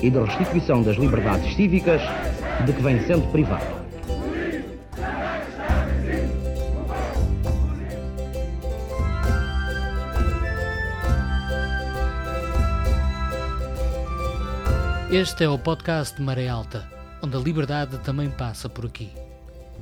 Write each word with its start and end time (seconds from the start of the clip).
e 0.00 0.10
de 0.10 0.18
restituição 0.18 0.82
das 0.82 0.96
liberdades 0.96 1.54
cívicas 1.54 2.00
de 2.64 2.72
que 2.72 2.82
vem 2.82 3.00
sendo 3.06 3.30
privado. 3.30 3.78
Este 15.10 15.44
é 15.44 15.48
o 15.48 15.58
podcast 15.58 16.16
de 16.16 16.22
Maré 16.22 16.48
Alta, 16.48 16.86
onde 17.22 17.34
a 17.34 17.40
liberdade 17.40 17.98
também 18.00 18.28
passa 18.28 18.68
por 18.68 18.84
aqui. 18.84 19.10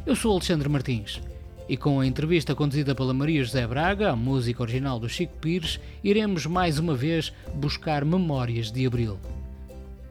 Eu 0.06 0.14
sou 0.14 0.32
Alexandre 0.32 0.68
Martins 0.68 1.20
e 1.68 1.76
com 1.76 1.98
a 1.98 2.06
entrevista 2.06 2.54
conduzida 2.54 2.94
pela 2.94 3.12
Maria 3.12 3.42
José 3.42 3.66
Braga, 3.66 4.12
a 4.12 4.16
música 4.16 4.62
original 4.62 5.00
do 5.00 5.08
Chico 5.08 5.36
Pires, 5.38 5.80
iremos 6.02 6.46
mais 6.46 6.78
uma 6.78 6.94
vez 6.94 7.32
buscar 7.54 8.04
memórias 8.04 8.70
de 8.70 8.86
Abril. 8.86 9.18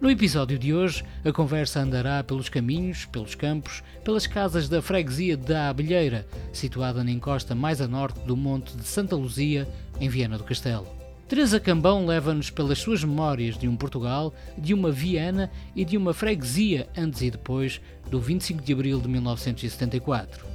No 0.02 0.12
episódio 0.12 0.60
de 0.60 0.74
hoje, 0.74 1.06
a 1.24 1.32
conversa 1.32 1.80
andará 1.80 2.22
pelos 2.22 2.50
caminhos, 2.50 3.06
pelos 3.06 3.34
campos, 3.34 3.82
pelas 4.04 4.28
casas 4.28 4.68
da 4.68 4.82
freguesia 4.82 5.38
da 5.38 5.70
Abelheira, 5.70 6.28
situada 6.52 7.02
na 7.02 7.12
encosta 7.12 7.56
mais 7.56 7.80
a 7.80 7.88
norte 7.88 8.20
do 8.20 8.36
Monte 8.36 8.76
de 8.76 8.84
Santa 8.84 9.16
Luzia, 9.16 9.66
em 10.00 10.10
Viana 10.10 10.38
do 10.38 10.44
Castelo. 10.44 10.86
Teresa 11.30 11.62
Cambão 11.62 12.06
leva-nos 12.06 12.50
pelas 12.50 12.78
suas 12.78 13.06
memórias 13.06 13.58
de 13.58 13.70
um 13.70 13.76
Portugal, 13.78 14.34
de 14.58 14.74
uma 14.74 14.92
Viana 14.92 15.50
e 15.74 15.86
de 15.86 15.96
uma 15.96 16.14
freguesia 16.14 16.88
antes 16.96 17.22
e 17.22 17.32
depois 17.32 17.80
do 18.12 18.20
25 18.20 18.62
de 18.62 18.74
abril 18.74 19.00
de 19.00 19.08
1974. 19.08 20.46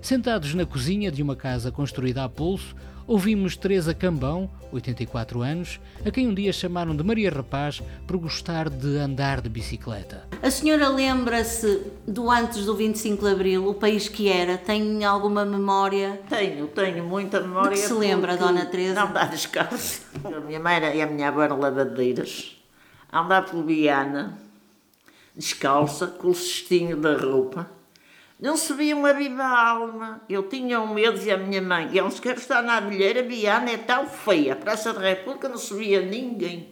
Sentados 0.00 0.54
na 0.54 0.64
cozinha 0.64 1.10
de 1.10 1.20
uma 1.20 1.34
casa 1.34 1.72
construída 1.72 2.22
a 2.22 2.28
pulso, 2.28 2.76
ouvimos 3.08 3.56
Teresa 3.56 3.94
Cambão, 3.94 4.48
84 4.70 5.40
anos, 5.40 5.80
a 6.04 6.10
quem 6.10 6.28
um 6.28 6.34
dia 6.34 6.52
chamaram 6.52 6.94
de 6.94 7.02
Maria 7.02 7.30
Rapaz 7.30 7.82
por 8.06 8.18
gostar 8.18 8.68
de 8.68 8.98
andar 8.98 9.40
de 9.40 9.48
bicicleta. 9.48 10.28
A 10.42 10.50
senhora 10.50 10.88
lembra-se 10.90 11.84
do 12.06 12.30
antes 12.30 12.66
do 12.66 12.76
25 12.76 13.24
de 13.24 13.32
Abril, 13.32 13.66
o 13.66 13.72
país 13.74 14.08
que 14.08 14.28
era? 14.28 14.58
Tem 14.58 15.02
alguma 15.06 15.44
memória? 15.46 16.20
Tenho, 16.28 16.66
tenho 16.68 17.02
muita 17.02 17.40
memória. 17.40 17.70
De 17.70 17.80
que 17.80 17.86
se 17.88 17.94
lembra, 17.94 18.36
porque 18.36 18.44
Dona 18.52 18.66
Teresa? 18.66 19.00
Não 19.06 19.12
dá 19.12 19.24
descalço. 19.24 20.02
A 20.24 20.40
minha 20.40 20.60
mãe 20.60 20.74
era- 20.76 20.94
e 20.94 21.00
a 21.00 21.06
minha 21.06 21.28
avó 21.28 21.42
eram 21.42 21.58
lavadeiras. 21.58 22.54
A 23.10 23.20
andar 23.22 23.46
por 23.46 23.64
Viana, 23.64 24.38
descalça, 25.34 26.06
com 26.08 26.28
o 26.28 26.34
cestinho 26.34 26.96
da 26.98 27.16
roupa. 27.16 27.70
Não 28.40 28.56
se 28.56 28.72
via 28.72 28.94
uma 28.96 29.12
viva 29.12 29.44
alma. 29.44 30.20
Eu 30.28 30.44
tinha 30.48 30.80
um 30.80 30.94
medo, 30.94 31.14
dizia 31.18 31.34
a 31.34 31.38
minha 31.38 31.60
mãe, 31.60 31.88
e 31.92 31.98
eles 31.98 32.20
querem 32.20 32.38
estar 32.38 32.62
na 32.62 32.76
abelheira, 32.76 33.22
Viana 33.22 33.70
é 33.70 33.76
tão 33.76 34.06
feia. 34.06 34.52
A 34.52 34.56
Praça 34.56 34.92
da 34.92 35.00
República 35.00 35.48
não 35.48 35.56
se 35.58 35.74
via 35.74 36.00
ninguém. 36.00 36.68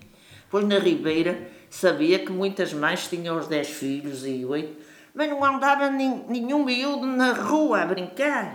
Pois 0.49 0.65
na 0.67 0.79
Ribeira 0.79 1.51
sabia 1.69 2.21
que 2.21 2.31
muitas 2.31 2.73
mães 2.73 3.09
tinham 3.09 3.37
os 3.37 3.49
dez 3.49 3.69
filhos 3.69 4.25
e 4.25 4.45
oito, 4.45 4.77
mas 5.13 5.29
não 5.29 5.45
andava 5.45 5.91
nin- 5.91 6.25
nenhum 6.29 6.65
miúdo 6.65 7.05
na 7.07 7.33
rua 7.33 7.81
a 7.83 7.87
brincar. 7.87 8.55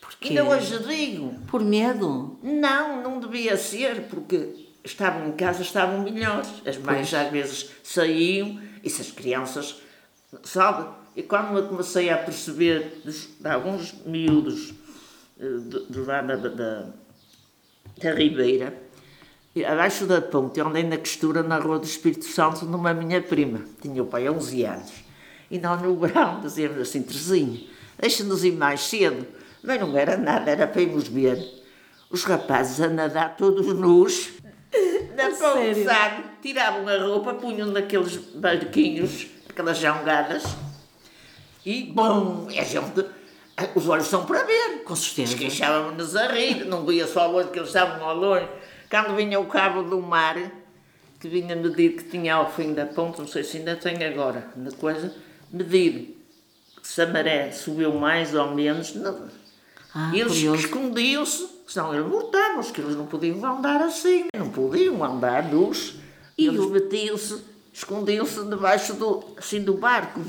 Porquê? 0.00 0.28
Ainda 0.28 0.44
hoje 0.44 0.78
digo, 0.84 1.34
Por 1.46 1.62
medo? 1.64 2.38
não, 2.42 3.02
não 3.02 3.20
devia 3.20 3.56
ser, 3.56 4.02
porque 4.02 4.66
estavam 4.84 5.28
em 5.28 5.32
casa, 5.32 5.62
estavam 5.62 6.02
melhores. 6.02 6.48
As 6.66 6.76
mães 6.76 7.12
às 7.14 7.30
vezes 7.30 7.70
saíam 7.82 8.60
e 8.84 8.90
se 8.90 9.00
as 9.00 9.10
crianças, 9.10 9.80
sabe? 10.42 10.88
E 11.16 11.22
quando 11.22 11.56
eu 11.58 11.66
comecei 11.68 12.10
a 12.10 12.18
perceber 12.18 13.00
dos- 13.04 13.28
de, 13.40 13.48
alguns 13.48 13.92
miúdos 14.06 14.72
eh, 15.40 15.44
de 15.90 15.98
lá 16.00 16.22
da, 16.22 16.36
da, 16.36 16.86
da 18.02 18.14
Ribeira, 18.14 18.74
abaixo 19.66 20.06
da 20.06 20.20
ponte, 20.22 20.60
andei 20.60 20.84
na 20.84 20.96
costura 20.98 21.42
na 21.42 21.58
Rua 21.58 21.78
do 21.80 21.84
Espírito 21.84 22.24
Santo, 22.26 22.64
numa 22.64 22.94
minha 22.94 23.20
prima, 23.20 23.62
tinha 23.80 24.02
o 24.02 24.06
pai 24.06 24.28
11 24.28 24.64
anos. 24.64 24.92
E 25.50 25.58
nós 25.58 25.80
no 25.82 25.96
verão 25.98 26.40
dizíamos 26.40 26.78
assim, 26.78 27.02
Terezinha, 27.02 27.60
deixa-nos 27.98 28.44
ir 28.44 28.52
mais 28.52 28.82
cedo. 28.82 29.26
Mas 29.62 29.80
não 29.80 29.96
era 29.96 30.16
nada, 30.16 30.50
era 30.50 30.66
para 30.68 30.82
irmos 30.82 31.08
ver 31.08 31.42
os 32.10 32.22
rapazes 32.22 32.80
a 32.80 32.88
nadar 32.88 33.36
todos 33.36 33.66
nus, 33.74 34.30
na 35.16 35.30
ponte? 35.30 35.84
Tiravam 36.40 36.86
a 36.86 36.98
roupa, 37.02 37.34
punham 37.34 37.68
naqueles 37.68 38.16
barquinhos, 38.36 39.26
aquelas 39.58 39.78
jangadas, 39.78 40.44
e, 41.66 41.82
bom, 41.82 42.46
a 42.48 42.62
gente, 42.62 43.04
os 43.74 43.88
olhos 43.88 44.06
são 44.06 44.24
para 44.24 44.44
ver. 44.44 44.84
Com 44.84 44.94
certeza. 44.94 45.32
Esqueixávamos-nos 45.32 46.14
a 46.14 46.28
rir, 46.28 46.64
não 46.64 46.86
via 46.86 47.08
só 47.08 47.26
longe, 47.26 47.48
que 47.50 47.58
eles 47.58 47.68
estavam 47.68 48.08
ao 48.08 48.16
longe. 48.16 48.48
Quando 48.88 49.16
vinha 49.16 49.40
o 49.40 49.46
cabo 49.46 49.82
do 49.82 50.00
mar, 50.00 50.36
que 51.18 51.28
vinha 51.28 51.56
medir 51.56 51.96
que 51.96 52.04
tinha 52.04 52.36
ao 52.36 52.50
fim 52.52 52.72
da 52.72 52.86
ponte, 52.86 53.18
não 53.18 53.26
sei 53.26 53.42
se 53.42 53.58
ainda 53.58 53.74
tem 53.74 54.02
agora, 54.04 54.48
na 54.54 54.70
coisa, 54.70 55.12
medir 55.52 56.16
se 56.80 57.02
a 57.02 57.06
maré 57.06 57.50
subiu 57.50 57.92
mais 57.94 58.34
ou 58.34 58.54
menos. 58.54 58.94
Não. 58.94 59.28
Ah, 59.92 60.12
eles 60.14 60.36
escondiam-se, 60.36 61.48
senão 61.66 61.92
eles 61.92 62.06
mortavam, 62.06 62.62
que 62.62 62.80
eles 62.80 62.94
não 62.94 63.06
podiam 63.06 63.44
andar 63.44 63.82
assim, 63.82 64.26
não 64.36 64.50
podiam 64.50 65.02
andar 65.02 65.42
nus. 65.52 65.96
E 66.36 66.46
eles 66.46 66.70
metiam-se, 66.70 67.42
escondiam-se 67.78 68.44
debaixo 68.44 68.94
do, 68.94 69.24
assim, 69.36 69.62
do 69.62 69.74
barco. 69.74 70.20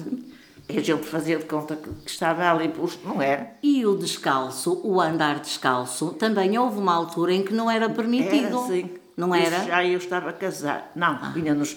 E 0.69 0.77
a 0.77 0.83
gente 0.83 1.07
fazia 1.07 1.37
de 1.37 1.45
conta 1.45 1.75
que, 1.75 1.89
que 1.89 2.11
estava 2.11 2.49
ali 2.49 2.71
não 3.03 3.19
era. 3.19 3.55
E 3.63 3.83
o 3.87 3.95
descalço, 3.95 4.79
o 4.83 5.01
andar 5.01 5.39
descalço, 5.39 6.13
também 6.13 6.57
houve 6.59 6.77
uma 6.77 6.93
altura 6.93 7.33
em 7.33 7.43
que 7.43 7.51
não 7.51 7.69
era 7.69 7.89
permitido. 7.89 8.45
Era 8.45 8.59
assim. 8.59 8.89
Não 9.17 9.35
Isso 9.35 9.47
era? 9.47 9.65
Já 9.65 9.83
eu 9.83 9.97
estava 9.97 10.31
casado. 10.31 10.83
Não, 10.95 11.33
vinha 11.33 11.55
nos. 11.55 11.75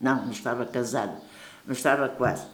Não, 0.00 0.24
não 0.24 0.32
estava 0.32 0.64
casado. 0.64 1.20
Não 1.66 1.74
estava 1.74 2.08
quase. 2.08 2.46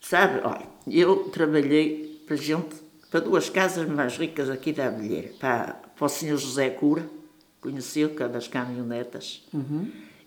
Sabe, 0.00 0.40
olha, 0.42 0.66
eu 0.88 1.28
trabalhei 1.30 2.24
para 2.26 2.34
gente, 2.34 2.74
para 3.10 3.20
duas 3.20 3.48
casas 3.48 3.88
mais 3.88 4.16
ricas 4.16 4.50
aqui 4.50 4.72
da 4.72 4.88
Abelheira. 4.88 5.30
Para, 5.38 5.80
para 5.96 6.04
o 6.04 6.08
senhor 6.08 6.36
José 6.36 6.68
Cura, 6.70 7.08
conheceu, 7.60 8.10
que 8.10 8.22
é 8.22 8.28
das 8.28 8.48
caminhonetas, 8.48 9.44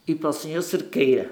e 0.08 0.16
para 0.16 0.30
o 0.30 0.34
senhor 0.34 0.62
Cerqueira. 0.62 1.32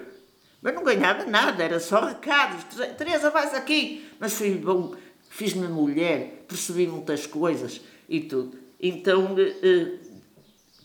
Mas 0.61 0.75
não 0.75 0.83
ganhava 0.83 1.25
nada, 1.25 1.63
era 1.63 1.79
só 1.79 2.05
recados. 2.05 2.63
Tere- 2.65 2.93
Teresa, 2.93 3.29
vais 3.31 3.53
aqui. 3.53 4.07
Mas 4.19 4.33
fui 4.33 4.51
bom, 4.55 4.95
fiz-me 5.29 5.67
mulher, 5.67 6.45
percebi 6.47 6.85
muitas 6.87 7.25
coisas 7.25 7.81
e 8.07 8.21
tudo. 8.21 8.57
Então, 8.79 9.35
eh, 9.39 9.55
eh, 9.63 9.97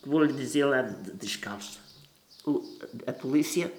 vou-lhe 0.05 0.33
dizer 0.33 0.65
lá 0.65 0.81
de, 0.81 1.03
de 1.03 1.11
descalça. 1.13 1.79
A 3.05 3.13
polícia 3.13 3.71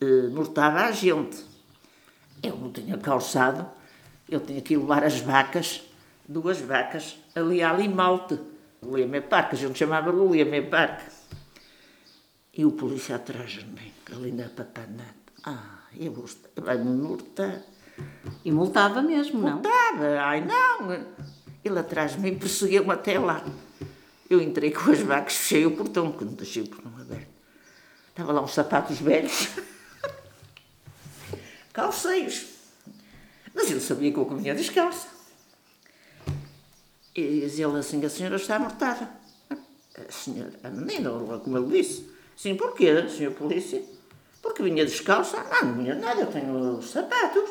eh, 0.00 0.28
mortava 0.32 0.80
a 0.80 0.92
gente. 0.92 1.36
Eu 2.42 2.56
não 2.56 2.72
tinha 2.72 2.98
calçado, 2.98 3.68
eu 4.28 4.40
tinha 4.40 4.60
que 4.60 4.76
levar 4.76 5.04
as 5.04 5.20
vacas, 5.20 5.82
duas 6.28 6.58
vacas, 6.58 7.16
ali 7.36 7.62
a 7.62 7.72
Limalte, 7.72 8.38
Leme 8.82 9.20
Parque, 9.20 9.54
a 9.54 9.58
gente 9.58 9.78
chamava 9.78 10.10
Leme 10.10 10.62
Parque. 10.62 11.04
E 12.54 12.64
o 12.64 12.72
polícia 12.72 13.16
atrás 13.16 13.52
de 13.52 13.64
mim, 13.64 13.92
ali 14.14 14.30
na 14.32 14.48
papanata. 14.48 15.14
Ah, 15.44 15.86
eu 15.98 16.24
vai-me 16.56 16.90
mortar. 16.90 17.62
E 18.44 18.52
multava 18.52 19.02
mesmo, 19.02 19.40
não? 19.40 19.56
Estava, 19.58 20.20
ai 20.20 20.44
não. 20.44 21.06
Ele 21.64 21.78
atrás 21.78 22.12
de 22.12 22.20
mim 22.20 22.38
perseguiu-me 22.38 22.92
até 22.92 23.18
lá. 23.18 23.44
Eu 24.28 24.40
entrei 24.40 24.70
com 24.70 24.90
as 24.90 25.00
vacas, 25.00 25.34
fechei 25.34 25.66
o 25.66 25.76
portão, 25.76 26.10
porque 26.10 26.24
não 26.24 26.34
deixei 26.34 26.62
o 26.62 26.68
portão 26.68 26.92
aberto. 27.00 27.28
Estava 28.10 28.32
lá 28.32 28.42
uns 28.42 28.52
sapatos 28.52 28.98
velhos. 28.98 29.48
Calceiros. 31.72 32.46
Mas 33.54 33.70
ele 33.70 33.80
sabia 33.80 34.12
que 34.12 34.18
eu 34.18 34.26
comia 34.26 34.54
descalça. 34.54 35.08
E 37.14 37.40
diz 37.40 37.58
ele 37.58 37.78
assim, 37.78 38.04
a 38.04 38.10
senhora 38.10 38.36
está 38.36 38.58
mortada. 38.58 39.08
A 39.50 40.10
senhora, 40.10 40.52
a 40.62 40.70
menina, 40.70 41.10
como 41.10 41.58
ele 41.58 41.78
disse. 41.78 42.12
Sim, 42.36 42.54
porquê, 42.56 43.08
senhor 43.08 43.32
polícia? 43.32 43.82
Porque 44.42 44.62
vinha 44.62 44.84
descalça. 44.84 45.36
Não, 45.44 45.68
não 45.68 45.74
vinha 45.74 45.94
nada, 45.94 46.20
eu 46.20 46.26
tenho 46.26 46.78
os 46.78 46.90
sapatos. 46.90 47.48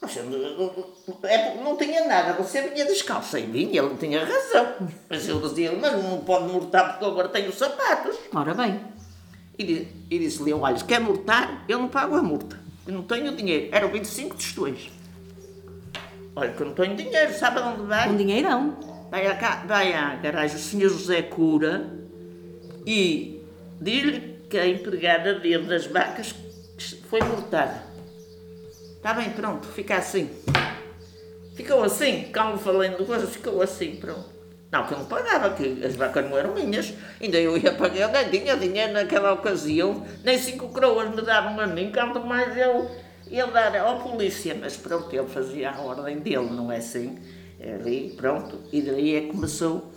Você 0.00 0.20
não, 0.22 1.28
é, 1.28 1.54
não 1.62 1.76
tinha 1.76 2.04
nada, 2.06 2.32
você 2.32 2.62
vinha 2.68 2.84
descalça 2.84 3.38
e 3.38 3.46
vinha, 3.46 3.82
ele 3.82 3.96
tinha 3.96 4.24
razão. 4.24 4.88
Mas 5.08 5.28
eu 5.28 5.40
dizia, 5.40 5.72
mas 5.72 5.92
não 5.92 6.18
pode 6.20 6.52
mortar 6.52 6.90
porque 6.90 7.04
agora 7.04 7.28
tenho 7.28 7.50
os 7.50 7.56
sapatos. 7.56 8.16
Ora 8.34 8.52
bem. 8.52 8.80
e, 9.56 9.86
e 10.10 10.18
disse-lhe, 10.18 10.52
olha, 10.52 10.76
se 10.76 10.84
quer 10.84 11.00
multar, 11.00 11.64
eu 11.68 11.78
não 11.78 11.88
pago 11.88 12.16
a 12.16 12.22
multa. 12.22 12.60
Eu 12.84 12.94
não 12.94 13.02
tenho 13.02 13.34
dinheiro. 13.36 13.68
Eram 13.70 13.88
25 13.90 14.34
tostões. 14.34 14.90
Olha, 16.34 16.52
que 16.52 16.60
eu 16.60 16.66
não 16.66 16.74
tenho 16.74 16.96
dinheiro, 16.96 17.32
sabe 17.34 17.60
aonde 17.60 17.82
vai? 17.82 18.08
Um 18.08 18.16
dinheirão. 18.16 18.76
Vai 19.08 19.24
vai 19.66 19.92
à 19.92 20.16
garagem 20.16 20.56
o 20.56 20.58
senhor 20.58 20.88
José 20.88 21.22
Cura 21.22 22.01
e 22.86 23.42
diz-lhe 23.80 24.38
que 24.48 24.58
a 24.58 24.66
empregada 24.66 25.34
dele 25.38 25.66
das 25.66 25.86
vacas 25.86 26.34
foi 27.08 27.20
multada. 27.20 27.82
Está 28.96 29.14
bem, 29.14 29.30
pronto, 29.30 29.66
fica 29.68 29.96
assim. 29.96 30.30
Ficou 31.54 31.82
assim, 31.82 32.30
calmo 32.32 32.58
falando 32.58 33.04
coisas, 33.04 33.30
ficou 33.30 33.60
assim, 33.60 33.96
pronto. 33.96 34.32
Não, 34.70 34.86
que 34.86 34.94
eu 34.94 34.98
não 35.00 35.04
pagava, 35.04 35.50
que 35.50 35.84
as 35.84 35.94
vacas 35.96 36.24
não 36.24 36.38
eram 36.38 36.54
minhas. 36.54 36.94
Ainda 37.20 37.38
eu 37.38 37.58
ia 37.58 37.74
pagar, 37.74 38.00
eu 38.00 38.08
nem 38.08 38.30
tinha 38.30 38.56
dinheiro 38.56 38.94
naquela 38.94 39.32
ocasião, 39.32 40.06
nem 40.24 40.38
cinco 40.38 40.68
coroas 40.68 41.14
me 41.14 41.20
davam 41.20 41.60
a 41.60 41.66
mim, 41.66 41.92
quanto 41.92 42.20
mais 42.20 42.56
eu 42.56 42.90
ia 43.30 43.46
dar 43.46 43.76
ao 43.76 44.00
polícia. 44.00 44.56
Mas 44.58 44.76
pronto, 44.76 45.14
ele 45.14 45.28
fazia 45.28 45.72
a 45.72 45.80
ordem 45.80 46.20
dele, 46.20 46.48
não 46.50 46.72
é 46.72 46.78
assim? 46.78 47.18
Ali, 47.60 48.14
pronto, 48.16 48.58
e 48.72 48.80
daí 48.80 49.14
é 49.16 49.20
que 49.20 49.26
começou 49.28 49.91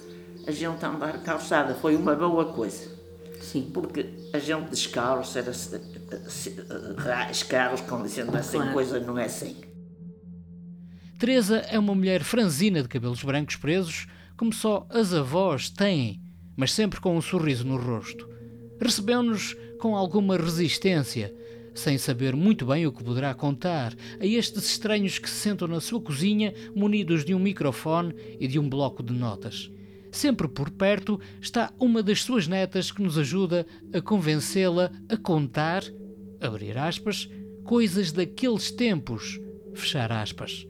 a 0.47 0.51
gente 0.51 0.83
a 0.85 0.89
andar 0.89 1.21
calçada. 1.23 1.73
Foi 1.75 1.95
uma 1.95 2.15
boa 2.15 2.45
coisa. 2.53 2.93
Sim. 3.41 3.69
Porque 3.73 4.05
a 4.33 4.39
gente 4.39 4.69
descalço, 4.69 5.37
era 5.37 5.53
se- 5.53 5.79
se- 6.27 6.55
rais, 6.97 7.43
carros, 7.43 7.81
como 7.81 8.03
dizendo 8.03 8.35
assim, 8.35 8.57
Claro. 8.57 8.73
coisa 8.73 8.99
não 8.99 9.17
é 9.17 9.25
assim. 9.25 9.55
Teresa 11.17 11.57
é 11.69 11.79
uma 11.79 11.95
mulher 11.95 12.23
franzina 12.23 12.81
de 12.81 12.87
cabelos 12.89 13.23
brancos 13.23 13.55
presos, 13.55 14.07
como 14.37 14.51
só 14.53 14.85
as 14.89 15.13
avós 15.13 15.69
têm, 15.69 16.21
mas 16.57 16.73
sempre 16.73 16.99
com 16.99 17.15
um 17.15 17.21
sorriso 17.21 17.65
no 17.65 17.77
rosto. 17.77 18.27
Recebeu-nos 18.79 19.55
com 19.79 19.95
alguma 19.95 20.35
resistência, 20.37 21.33
sem 21.73 21.97
saber 21.97 22.35
muito 22.35 22.65
bem 22.65 22.85
o 22.85 22.91
que 22.91 23.03
poderá 23.03 23.33
contar 23.33 23.93
a 24.19 24.25
estes 24.25 24.65
estranhos 24.65 25.17
que 25.17 25.29
se 25.29 25.35
sentam 25.37 25.67
na 25.67 25.79
sua 25.79 26.01
cozinha 26.01 26.53
munidos 26.75 27.23
de 27.23 27.33
um 27.33 27.39
microfone 27.39 28.13
e 28.39 28.47
de 28.47 28.59
um 28.59 28.67
bloco 28.67 29.01
de 29.01 29.13
notas. 29.13 29.69
Sempre 30.15 30.47
por 30.47 30.69
perto 30.69 31.19
está 31.41 31.73
uma 31.77 32.01
das 32.01 32.23
suas 32.23 32.47
netas 32.47 32.89
que 32.89 33.01
nos 33.01 33.17
ajuda 33.17 33.67
a 33.93 33.99
convencê-la 33.99 34.89
a 35.09 35.17
contar, 35.17 35.83
abrir 36.39 36.77
aspas, 36.77 37.29
coisas 37.65 38.13
daqueles 38.13 38.71
tempos, 38.71 39.37
fechar 39.73 40.13
aspas. 40.13 40.65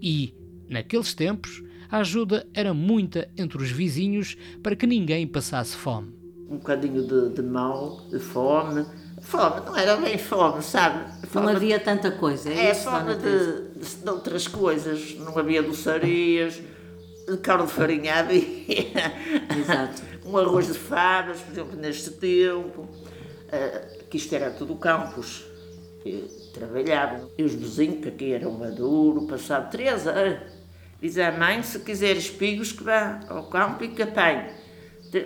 E, 0.00 0.34
naqueles 0.66 1.12
tempos, 1.12 1.62
a 1.90 1.98
ajuda 1.98 2.48
era 2.54 2.72
muita 2.72 3.28
entre 3.36 3.58
os 3.62 3.70
vizinhos 3.70 4.34
para 4.62 4.74
que 4.74 4.86
ninguém 4.86 5.26
passasse 5.26 5.76
fome. 5.76 6.14
um 6.48 6.56
bocadinho 6.56 7.06
de, 7.06 7.34
de 7.34 7.42
mal, 7.42 8.00
de 8.08 8.18
fome. 8.18 8.86
Fome, 9.20 9.60
não 9.66 9.76
era 9.76 9.96
bem 9.96 10.16
fome, 10.16 10.62
sabe? 10.62 11.04
Não 11.22 11.28
Fome 11.28 11.52
havia 11.52 11.78
tanta 11.78 12.10
coisa. 12.12 12.48
É, 12.48 12.68
É 12.68 12.72
isso, 12.72 12.84
fome 12.84 13.14
de, 13.14 13.78
de, 13.78 13.96
de 13.96 14.08
outras 14.08 14.48
coisas. 14.48 15.16
Não 15.18 15.36
havia 15.38 15.62
doçarias, 15.62 16.62
carne 17.42 17.66
de 17.66 17.72
farinha 17.72 18.14
havia. 18.14 19.12
Exato. 19.58 20.02
um 20.24 20.36
arroz 20.36 20.66
de 20.66 20.78
favas, 20.78 21.40
por 21.40 21.52
exemplo, 21.52 21.76
neste 21.76 22.10
tempo. 22.10 22.88
Ah, 23.50 23.82
que 24.08 24.16
isto 24.16 24.34
era 24.34 24.50
tudo 24.50 24.76
campos. 24.76 25.44
E 26.04 26.22
trabalhavam. 26.54 27.30
E 27.36 27.42
os 27.42 27.54
vizinhos, 27.54 28.00
que 28.02 28.08
aqui 28.08 28.32
eram 28.32 28.52
maduro, 28.52 29.26
passavam. 29.26 29.70
Teresa, 29.70 30.14
ah, 30.16 30.46
diz 31.00 31.18
à 31.18 31.32
mãe, 31.32 31.62
se 31.62 31.80
quiser 31.80 32.16
espigos, 32.16 32.72
que 32.72 32.84
vá 32.84 33.20
ao 33.28 33.44
campo 33.44 33.82
e 33.84 33.88
que 33.88 34.02
apanhe. 34.02 34.50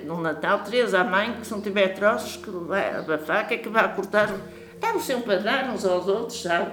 No 0.04 0.20
Natal, 0.20 0.62
Teresa, 0.62 1.00
à 1.00 1.04
mãe, 1.04 1.34
que 1.34 1.46
se 1.46 1.52
não 1.52 1.60
tiver 1.60 1.88
troços, 1.94 2.36
que 2.36 2.50
vai 2.50 2.90
a 2.90 3.18
faca, 3.18 3.56
que 3.56 3.68
vá 3.68 3.88
cortar. 3.88 4.34
Estavam 4.74 5.00
sempre 5.00 5.34
a 5.34 5.38
dar 5.38 5.70
uns 5.70 5.84
aos 5.84 6.06
outros, 6.06 6.42
sabe? 6.42 6.72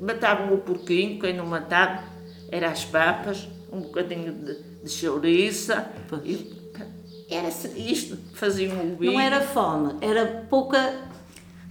Matavam 0.00 0.54
o 0.54 0.58
porquinho, 0.58 1.18
quem 1.20 1.34
não 1.34 1.46
matava 1.46 2.04
era 2.50 2.70
as 2.70 2.84
papas, 2.84 3.48
um 3.74 3.80
bocadinho 3.80 4.32
de, 4.32 4.54
de 4.84 4.90
chouriça. 4.90 5.90
E, 6.24 6.52
era 7.30 7.48
isto, 7.76 8.16
faziam 8.34 8.76
o 8.92 8.96
vinho. 8.96 9.12
Não 9.12 9.20
era 9.20 9.40
fome, 9.40 9.94
era 10.00 10.46
pouca, 10.48 10.94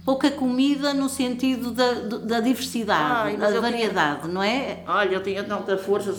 pouca 0.04 0.30
comida 0.30 0.92
no 0.92 1.08
sentido 1.08 1.70
da, 1.70 1.92
da 2.18 2.40
diversidade, 2.40 3.30
Ai, 3.30 3.36
da 3.36 3.46
eu 3.46 3.50
tinha- 3.50 3.60
variedade, 3.60 4.28
não 4.28 4.42
é? 4.42 4.82
Olha, 4.86 5.14
eu 5.14 5.22
tinha 5.22 5.44
tanta 5.44 5.78
força, 5.78 6.12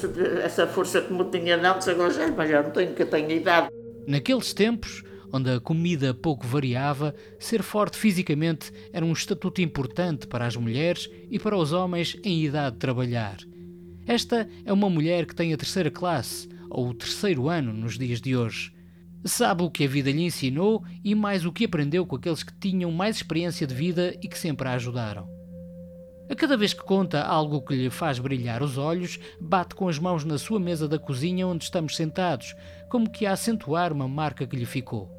essa 0.43 0.65
força 0.65 1.01
que 1.01 1.13
me 1.13 1.25
tinha 1.25 1.57
antes, 1.57 1.87
agora 1.87 2.11
já, 2.13 2.27
mas 2.31 2.49
já 2.49 2.63
não 2.63 2.71
tenho, 2.71 2.93
que 2.93 3.01
eu 3.03 3.09
tenho 3.09 3.29
idade. 3.31 3.67
Naqueles 4.07 4.53
tempos, 4.53 5.03
onde 5.33 5.49
a 5.51 5.59
comida 5.59 6.13
pouco 6.13 6.47
variava, 6.47 7.13
ser 7.37 7.61
forte 7.61 7.97
fisicamente 7.97 8.71
era 8.93 9.03
um 9.05 9.11
estatuto 9.11 9.61
importante 9.61 10.27
para 10.27 10.45
as 10.45 10.55
mulheres 10.55 11.09
e 11.29 11.37
para 11.37 11.57
os 11.57 11.73
homens 11.73 12.15
em 12.23 12.43
idade 12.45 12.75
de 12.75 12.79
trabalhar. 12.79 13.37
Esta 14.07 14.47
é 14.63 14.71
uma 14.71 14.89
mulher 14.89 15.25
que 15.25 15.35
tem 15.35 15.51
a 15.51 15.57
terceira 15.57 15.89
classe, 15.89 16.47
ou 16.69 16.89
o 16.89 16.93
terceiro 16.93 17.49
ano 17.49 17.73
nos 17.73 17.97
dias 17.97 18.21
de 18.21 18.35
hoje. 18.35 18.71
Sabe 19.23 19.63
o 19.63 19.71
que 19.71 19.85
a 19.85 19.87
vida 19.87 20.11
lhe 20.11 20.23
ensinou 20.23 20.83
e 21.03 21.15
mais 21.15 21.45
o 21.45 21.51
que 21.51 21.65
aprendeu 21.65 22.05
com 22.05 22.15
aqueles 22.15 22.43
que 22.43 22.53
tinham 22.53 22.91
mais 22.91 23.15
experiência 23.15 23.65
de 23.65 23.73
vida 23.73 24.15
e 24.21 24.27
que 24.27 24.37
sempre 24.37 24.67
a 24.67 24.73
ajudaram. 24.73 25.27
A 26.29 26.35
cada 26.35 26.55
vez 26.55 26.73
que 26.73 26.83
conta 26.83 27.23
algo 27.23 27.61
que 27.61 27.75
lhe 27.75 27.89
faz 27.89 28.19
brilhar 28.19 28.61
os 28.61 28.77
olhos, 28.77 29.19
bate 29.41 29.73
com 29.73 29.87
as 29.87 29.97
mãos 29.97 30.23
na 30.23 30.37
sua 30.37 30.59
mesa 30.59 30.87
da 30.87 30.99
cozinha 30.99 31.47
onde 31.47 31.63
estamos 31.63 31.95
sentados, 31.95 32.55
como 32.89 33.09
que 33.09 33.25
a 33.25 33.31
acentuar 33.31 33.91
uma 33.91 34.07
marca 34.07 34.45
que 34.45 34.55
lhe 34.55 34.65
ficou. 34.65 35.09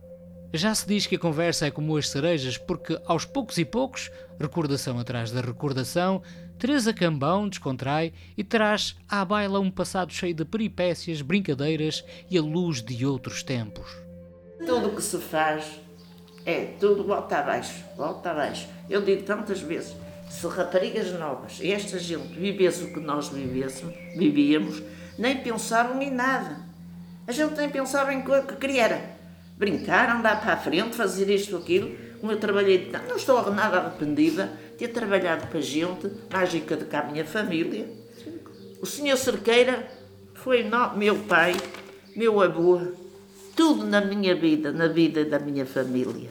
Já 0.52 0.74
se 0.74 0.86
diz 0.86 1.06
que 1.06 1.16
a 1.16 1.18
conversa 1.18 1.66
é 1.66 1.70
como 1.70 1.96
as 1.96 2.08
cerejas, 2.08 2.56
porque 2.56 2.98
aos 3.06 3.24
poucos 3.24 3.58
e 3.58 3.64
poucos, 3.64 4.10
recordação 4.38 4.98
atrás 4.98 5.30
da 5.30 5.40
recordação, 5.40 6.22
Teresa 6.58 6.90
Cambão 6.90 7.48
descontrai 7.48 8.14
e 8.34 8.42
traz 8.42 8.96
à 9.06 9.22
baila 9.26 9.60
um 9.60 9.70
passado 9.70 10.10
cheio 10.10 10.32
de 10.32 10.44
peripécias, 10.44 11.20
brincadeiras 11.20 12.02
e 12.30 12.38
a 12.38 12.42
luz 12.42 12.82
de 12.82 13.04
outros 13.04 13.42
tempos. 13.42 13.86
Tudo 14.64 14.88
o 14.88 14.96
que 14.96 15.02
se 15.02 15.18
faz 15.18 15.78
é 16.46 16.64
tudo 16.80 17.04
volta 17.04 17.38
abaixo, 17.38 17.84
volta 17.94 18.30
abaixo. 18.30 18.66
Eu 18.88 19.02
digo 19.02 19.22
tantas 19.24 19.60
vezes, 19.60 19.94
se 20.30 20.46
raparigas 20.46 21.12
novas 21.12 21.58
e 21.60 21.70
esta 21.70 21.98
gente 21.98 22.38
vivesse 22.38 22.84
o 22.84 22.92
que 22.94 23.00
nós 23.00 23.28
vivêssemos, 23.28 23.94
vivíamos, 24.16 24.82
nem 25.18 25.36
pensavam 25.36 26.00
em 26.00 26.10
nada. 26.10 26.64
A 27.26 27.32
gente 27.32 27.54
nem 27.54 27.68
pensava 27.68 28.14
em 28.14 28.22
coisa 28.22 28.46
que 28.46 28.56
queria 28.56 29.14
brincar, 29.58 30.08
andar 30.08 30.40
para 30.40 30.54
a 30.54 30.56
frente, 30.56 30.96
fazer 30.96 31.28
isto, 31.28 31.54
aquilo. 31.54 31.94
Como 32.18 32.32
eu 32.32 32.40
trabalhei, 32.40 32.90
não 33.06 33.16
estou 33.16 33.52
nada 33.52 33.78
arrependida 33.78 34.50
ter 34.76 34.88
trabalhado 34.88 35.46
para 35.48 35.60
gente, 35.60 36.10
mágica 36.32 36.76
de 36.76 36.84
cá 36.84 37.00
a 37.00 37.10
minha 37.10 37.24
família. 37.24 37.88
O 38.80 38.86
senhor 38.86 39.16
Cerqueira 39.16 39.90
foi 40.34 40.68
meu 40.96 41.16
pai, 41.24 41.56
meu 42.14 42.40
avô, 42.40 42.80
tudo 43.56 43.84
na 43.84 44.00
minha 44.00 44.34
vida, 44.34 44.70
na 44.70 44.86
vida 44.86 45.24
da 45.24 45.38
minha 45.38 45.64
família. 45.64 46.30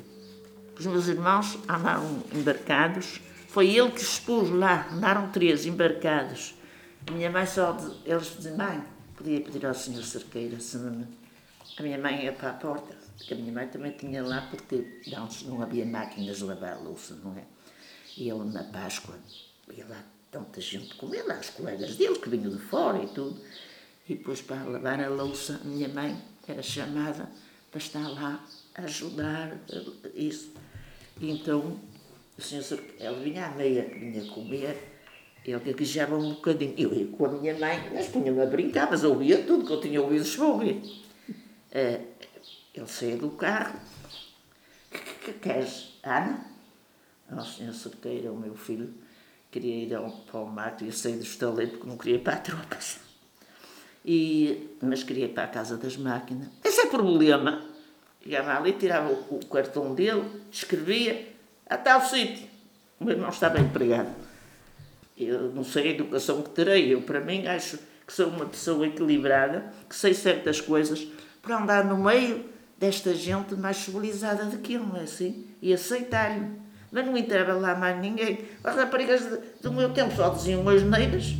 Os 0.77 0.85
meus 0.85 1.07
irmãos 1.07 1.57
andaram 1.67 2.23
embarcados, 2.33 3.19
foi 3.47 3.69
ele 3.69 3.91
que 3.91 4.01
os 4.01 4.19
pôs 4.19 4.49
lá, 4.49 4.87
andaram 4.91 5.31
três 5.31 5.65
embarcados. 5.65 6.53
A 7.07 7.11
minha 7.11 7.29
mãe 7.29 7.45
só, 7.45 7.77
eles 8.05 8.35
diziam, 8.35 8.57
mãe, 8.57 8.83
podia 9.15 9.41
pedir 9.41 9.65
ao 9.65 9.73
senhor 9.73 10.03
Cerqueira. 10.03 10.57
A 11.77 11.81
minha 11.81 11.97
mãe 11.97 12.25
ia 12.25 12.33
para 12.33 12.49
a 12.49 12.53
porta, 12.53 12.95
porque 13.17 13.33
a 13.33 13.37
minha 13.37 13.51
mãe 13.51 13.67
também 13.67 13.91
tinha 13.93 14.23
lá, 14.23 14.47
porque 14.49 15.01
antes 15.17 15.43
não 15.43 15.61
havia 15.61 15.85
máquinas 15.85 16.37
de 16.37 16.43
lavar 16.43 16.73
a 16.73 16.79
louça, 16.79 17.17
não 17.23 17.35
é? 17.37 17.54
E 18.17 18.29
ele 18.29 18.45
na 18.45 18.63
Páscoa, 18.63 19.15
ia 19.75 19.85
lá 19.87 20.03
tanta 20.31 20.59
gente 20.59 20.95
comer 20.95 21.23
lá, 21.23 21.39
os 21.39 21.49
colegas 21.49 21.95
dele 21.95 22.19
que 22.19 22.29
vinham 22.29 22.49
de 22.49 22.61
fora 22.61 23.01
e 23.03 23.07
tudo. 23.07 23.39
E 24.07 24.15
depois 24.15 24.41
para 24.41 24.63
lavar 24.63 24.99
a 25.01 25.09
louça, 25.09 25.59
a 25.63 25.67
minha 25.67 25.87
mãe 25.89 26.17
era 26.47 26.61
chamada 26.61 27.29
para 27.71 27.79
estar 27.79 28.07
lá 28.07 28.45
a 28.75 28.83
ajudar 28.83 29.57
eh, 29.69 30.09
isso. 30.13 30.53
E 31.19 31.31
então, 31.31 31.79
o 32.37 32.41
senhor, 32.41 32.83
ela 32.99 33.19
vinha 33.19 33.47
à 33.47 33.51
meia, 33.51 33.85
vinha 33.85 34.25
comer, 34.31 34.77
ele 35.45 35.59
gaguejava 35.59 36.17
um 36.17 36.35
bocadinho. 36.35 36.73
Eu 36.77 36.93
ia 36.93 37.07
com 37.07 37.25
a 37.25 37.29
minha 37.29 37.57
mãe, 37.57 37.89
mas 37.93 38.07
punha-me 38.07 38.41
a 38.41 38.45
brincar, 38.45 38.89
mas 38.89 39.03
ouvia 39.03 39.43
tudo 39.43 39.65
que 39.65 39.73
eu 39.73 39.81
tinha 39.81 40.01
ouvido 40.01 40.43
ouvir. 40.43 40.81
Eh, 41.71 42.01
ele 42.73 42.87
saía 42.87 43.17
do 43.17 43.31
carro, 43.31 43.79
que, 44.91 45.31
que 45.31 45.33
queres, 45.39 45.97
Ana? 46.03 46.54
Senhor 47.43 47.73
Cerqueira, 47.73 48.31
o 48.31 48.37
meu 48.37 48.55
filho, 48.55 48.93
queria 49.51 49.85
ir 49.85 49.95
ao, 49.95 50.09
para 50.09 50.39
o 50.39 50.45
mato 50.45 50.85
e 50.85 50.91
sair 50.91 51.17
do 51.17 51.23
estaleiro 51.23 51.71
porque 51.71 51.87
não 51.87 51.97
queria 51.97 52.15
ir 52.15 52.19
para 52.19 52.33
a 52.33 52.37
tropas. 52.37 52.99
E, 54.03 54.75
mas 54.81 55.03
queria 55.03 55.25
ir 55.25 55.33
para 55.33 55.45
a 55.45 55.47
casa 55.47 55.77
das 55.77 55.97
máquinas. 55.97 56.47
Esse 56.63 56.81
é 56.81 56.85
problema. 56.85 57.65
Chegava 58.21 58.55
ali, 58.55 58.73
tirava 58.73 59.11
o, 59.11 59.37
o 59.37 59.45
cartão 59.47 59.95
dele, 59.95 60.23
escrevia 60.51 61.27
a 61.67 61.77
tal 61.77 62.01
sítio. 62.01 62.47
O 62.99 63.05
meu 63.05 63.15
irmão 63.15 63.29
estava 63.29 63.59
empregado. 63.59 64.13
Eu 65.17 65.51
não 65.51 65.63
sei 65.63 65.87
a 65.87 65.91
educação 65.91 66.41
que 66.41 66.49
terei. 66.49 66.93
Eu, 66.93 67.01
para 67.01 67.19
mim, 67.19 67.47
acho 67.47 67.79
que 68.05 68.13
sou 68.13 68.27
uma 68.27 68.45
pessoa 68.45 68.85
equilibrada, 68.85 69.73
que 69.89 69.95
sei 69.95 70.13
certas 70.13 70.61
coisas. 70.61 71.07
Por 71.41 71.51
andar 71.51 71.85
no 71.85 71.97
meio, 71.97 72.45
desta 72.77 73.13
gente 73.13 73.55
mais 73.55 73.77
civilizada 73.77 74.45
daquilo, 74.45 74.85
não 74.85 74.97
é 74.97 75.03
assim? 75.03 75.47
E 75.61 75.73
aceitarem. 75.73 76.64
Mas 76.95 77.05
não 77.05 77.17
entrava 77.17 77.51
lá 77.51 77.75
mais 77.75 77.99
ninguém. 77.99 78.39
As 78.63 78.73
raparigas 78.73 79.21
do 79.61 79.73
meu 79.73 79.89
tempo 79.89 80.15
só 80.15 80.29
diziam 80.29 80.67
as 80.69 80.81
neiras. 80.81 81.35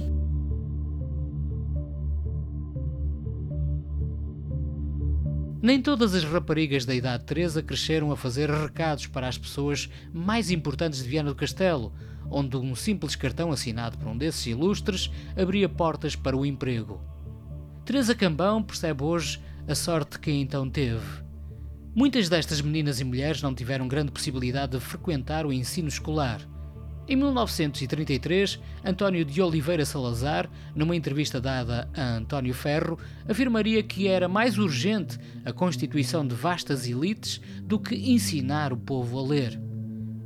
Nem 5.62 5.82
todas 5.82 6.14
as 6.14 6.26
raparigas 6.26 6.86
da 6.86 6.94
idade 6.94 7.20
de 7.20 7.28
Teresa 7.28 7.64
cresceram 7.64 8.12
a 8.12 8.18
fazer 8.18 8.52
recados 8.52 9.08
para 9.08 9.30
as 9.30 9.38
pessoas 9.38 9.90
mais 10.14 10.52
importantes 10.52 11.02
de 11.02 11.08
Viana 11.08 11.30
do 11.30 11.36
Castelo, 11.36 11.94
onde 12.30 12.58
um 12.58 12.76
simples 12.76 13.16
cartão 13.16 13.50
assinado 13.50 13.98
por 13.98 14.10
um 14.10 14.18
desses 14.18 14.46
ilustres 14.48 15.10
abria 15.42 15.70
portas 15.70 16.18
para 16.18 16.36
o 16.36 16.46
emprego. 16.46 17.02
Teresa 17.86 18.14
Cambão 18.14 18.62
percebe 18.62 19.02
hoje 19.02 19.42
a 19.66 19.74
sorte 19.74 20.20
que 20.20 20.32
então 20.32 20.70
teve. 20.70 21.25
Muitas 21.96 22.28
destas 22.28 22.60
meninas 22.60 23.00
e 23.00 23.06
mulheres 23.06 23.42
não 23.42 23.56
tiveram 23.56 23.88
grande 23.88 24.12
possibilidade 24.12 24.74
de 24.74 24.82
frequentar 24.82 25.46
o 25.46 25.54
ensino 25.54 25.88
escolar. 25.88 26.42
Em 27.08 27.16
1933, 27.16 28.60
António 28.84 29.24
de 29.24 29.42
Oliveira 29.42 29.86
Salazar, 29.86 30.50
numa 30.76 30.94
entrevista 30.94 31.40
dada 31.40 31.88
a 31.96 32.18
António 32.18 32.54
Ferro, 32.54 33.00
afirmaria 33.30 33.82
que 33.82 34.10
era 34.10 34.28
mais 34.28 34.58
urgente 34.58 35.18
a 35.46 35.54
constituição 35.54 36.28
de 36.28 36.36
vastas 36.36 36.86
elites 36.86 37.40
do 37.64 37.80
que 37.80 37.96
ensinar 37.96 38.74
o 38.74 38.78
povo 38.78 39.18
a 39.18 39.26
ler. 39.26 39.58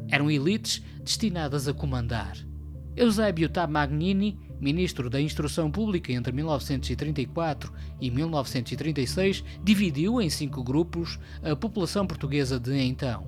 Eram 0.10 0.32
elites 0.32 0.82
destinadas 1.04 1.68
a 1.68 1.74
comandar. 1.74 2.36
Eusébio 2.96 3.48
Magnini, 3.70 4.40
ministro 4.60 5.10
da 5.10 5.22
Instrução 5.22 5.72
Pública 5.72 6.12
entre 6.12 6.32
1934 6.32 7.72
e 8.00 8.12
1936, 8.12 9.44
dividiu 9.64 10.22
em 10.22 10.30
cinco 10.30 10.64
grupos 10.64 11.20
a 11.42 11.56
população 11.56 12.06
portuguesa 12.06 12.60
de 12.60 12.76
então. 12.78 13.28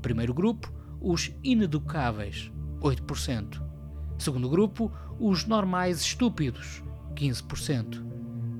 Primeiro 0.00 0.32
grupo, 0.32 0.72
os 1.00 1.32
ineducáveis 1.42 2.50
8%. 2.80 3.62
Segundo 4.18 4.48
grupo, 4.48 4.92
os 5.18 5.46
normais 5.46 6.00
estúpidos, 6.00 6.82
15%. 7.14 8.04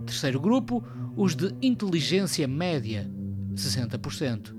Terceiro 0.06 0.40
grupo, 0.40 0.82
os 1.16 1.34
de 1.34 1.54
inteligência 1.62 2.46
média, 2.46 3.10
60%. 3.54 4.54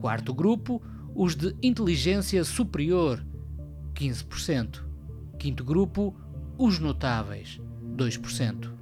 Quarto 0.00 0.34
grupo, 0.34 0.82
os 1.14 1.34
de 1.34 1.54
inteligência 1.62 2.44
superior, 2.44 3.24
15%. 3.94 4.84
Quinto 5.38 5.64
grupo, 5.64 6.14
os 6.58 6.80
notáveis, 6.80 7.60
2%. 7.96 8.72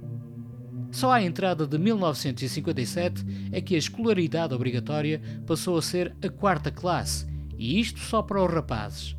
Só 0.91 1.11
à 1.11 1.21
entrada 1.21 1.67
de 1.67 1.77
1957 1.77 3.49
é 3.51 3.61
que 3.61 3.75
a 3.75 3.77
escolaridade 3.77 4.53
obrigatória 4.53 5.21
passou 5.45 5.77
a 5.77 5.81
ser 5.81 6.15
a 6.23 6.27
quarta 6.27 6.71
classe, 6.71 7.27
e 7.57 7.79
isto 7.79 7.99
só 7.99 8.21
para 8.23 8.43
os 8.43 8.51
rapazes. 8.51 9.15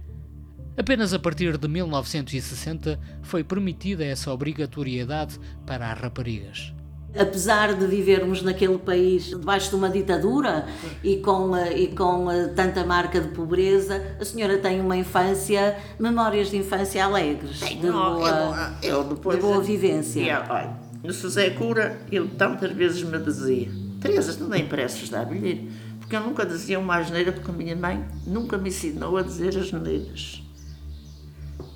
Apenas 0.77 1.13
a 1.13 1.19
partir 1.19 1.57
de 1.57 1.69
1960 1.69 2.99
foi 3.23 3.45
permitida 3.45 4.05
essa 4.05 4.33
obrigatoriedade 4.33 5.39
para 5.67 5.93
as 5.93 6.01
raparigas. 6.01 6.75
Apesar 7.17 7.75
de 7.75 7.87
vivermos 7.87 8.43
naquele 8.43 8.79
país 8.79 9.25
debaixo 9.25 9.71
de 9.71 9.77
uma 9.77 9.89
ditadura 9.89 10.67
e 11.03 11.17
com, 11.17 11.57
e 11.57 11.89
com 11.89 12.27
tanta 12.55 12.85
marca 12.85 13.21
de 13.21 13.29
pobreza, 13.29 14.17
a 14.21 14.25
senhora 14.25 14.59
tem 14.59 14.81
uma 14.81 14.97
infância, 14.97 15.79
memórias 15.99 16.51
de 16.51 16.59
infância 16.59 17.03
alegres, 17.05 17.61
de 17.61 17.91
boa, 17.91 18.77
eu, 18.83 18.97
eu 18.97 19.05
depois, 19.05 19.37
de 19.37 19.43
boa 19.43 19.61
vivência. 19.61 20.21
Eu, 20.21 20.53
olha, 20.53 20.77
no 21.03 21.13
José 21.13 21.51
Cura, 21.51 21.99
ele 22.13 22.29
tantas 22.37 22.73
vezes 22.73 23.03
me 23.03 23.19
dizia: 23.19 23.69
Teresa, 24.01 24.35
tu 24.35 24.47
nem 24.49 24.69
pareces 24.69 25.09
dar 25.09 25.25
bilhete, 25.25 25.69
porque 26.01 26.15
eu 26.15 26.21
nunca 26.21 26.45
dizia 26.45 26.79
uma 26.79 26.97
asneira, 26.97 27.33
porque 27.33 27.51
a 27.51 27.55
minha 27.55 27.77
mãe 27.77 28.05
nunca 28.27 28.59
me 28.59 28.69
ensinou 28.69 29.17
a 29.17 29.23
dizer 29.23 29.57
asneiras. 29.57 30.43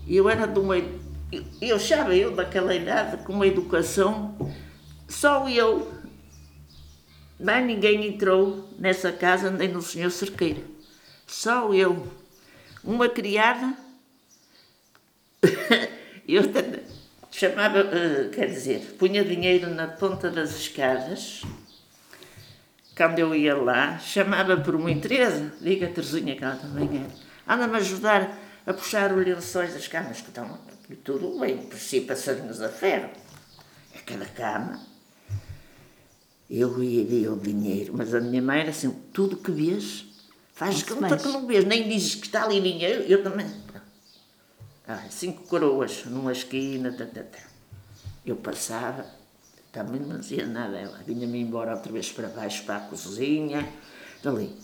Eu 0.07 0.29
era 0.29 0.47
de 0.47 0.59
uma. 0.59 0.77
Eu 1.61 1.77
achava 1.77 2.15
eu 2.15 2.35
daquela 2.35 2.75
idade 2.75 3.19
com 3.25 3.33
uma 3.33 3.47
educação, 3.47 4.35
só 5.12 5.49
eu. 5.49 5.92
Mais 7.38 7.64
ninguém 7.66 8.07
entrou 8.07 8.69
nessa 8.78 9.12
casa 9.12 9.50
nem 9.50 9.69
no 9.69 9.83
senhor 9.83 10.11
Cerqueira. 10.11 10.62
Só 11.26 11.73
eu. 11.75 12.11
Uma 12.83 13.09
criada. 13.09 13.76
eu 16.26 16.42
chamava, 17.31 17.78
eh, 17.78 18.31
quer 18.33 18.47
dizer, 18.47 18.97
punha 18.99 19.25
dinheiro 19.25 19.69
na 19.71 19.87
ponta 19.87 20.31
das 20.31 20.59
escadas. 20.59 21.42
Quando 22.97 23.19
eu 23.19 23.35
ia 23.35 23.57
lá, 23.57 23.99
chamava 23.99 24.57
por 24.57 24.75
uma 24.75 24.95
Teresa, 24.95 25.52
diga 25.61 25.88
Terezinha 25.88 26.37
que 26.37 26.45
ela 26.45 26.57
também 26.57 26.88
era, 26.99 27.54
anda-me 27.54 27.76
ajudar 27.78 28.38
a 28.66 28.73
puxar 28.73 29.12
os 29.12 29.25
lençóis 29.25 29.73
das 29.73 29.88
camas 29.88 30.21
que 30.21 30.28
estão 30.28 30.59
tudo 31.02 31.38
bem, 31.40 31.57
por 31.57 31.78
si 31.78 32.02
passarinhos 32.02 32.61
a 32.61 32.69
ferro. 32.69 33.11
É 33.95 33.99
cada 33.99 34.26
cama. 34.26 34.91
Eu 36.54 36.82
ia 36.85 37.32
o 37.32 37.38
dinheiro, 37.38 37.94
mas 37.97 38.14
a 38.14 38.21
minha 38.21 38.42
mãe 38.42 38.61
era 38.61 38.68
assim, 38.68 38.90
tudo 39.11 39.38
que 39.38 39.50
vês, 39.50 40.04
faz 40.52 40.85
não, 40.85 41.16
que 41.16 41.28
não 41.28 41.47
vês, 41.47 41.64
nem 41.64 41.88
dizes 41.88 42.16
que 42.16 42.26
está 42.26 42.44
ali 42.44 42.61
dinheiro, 42.61 43.04
eu 43.04 43.23
também. 43.23 43.47
Ah, 44.87 45.02
cinco 45.09 45.44
coroas 45.44 46.04
numa 46.04 46.30
esquina, 46.30 46.92
tá, 46.92 47.06
tá, 47.06 47.23
tá. 47.23 47.38
eu 48.26 48.37
passava, 48.37 49.06
também 49.73 49.99
não 49.99 50.21
dizia 50.21 50.44
nada, 50.44 50.76
ela 50.76 50.99
vinha-me 51.06 51.40
embora 51.40 51.75
outra 51.75 51.90
vez 51.90 52.12
para 52.12 52.28
baixo, 52.28 52.64
para 52.64 52.76
a 52.76 52.80
cozinha, 52.80 53.66
ali. 54.23 54.54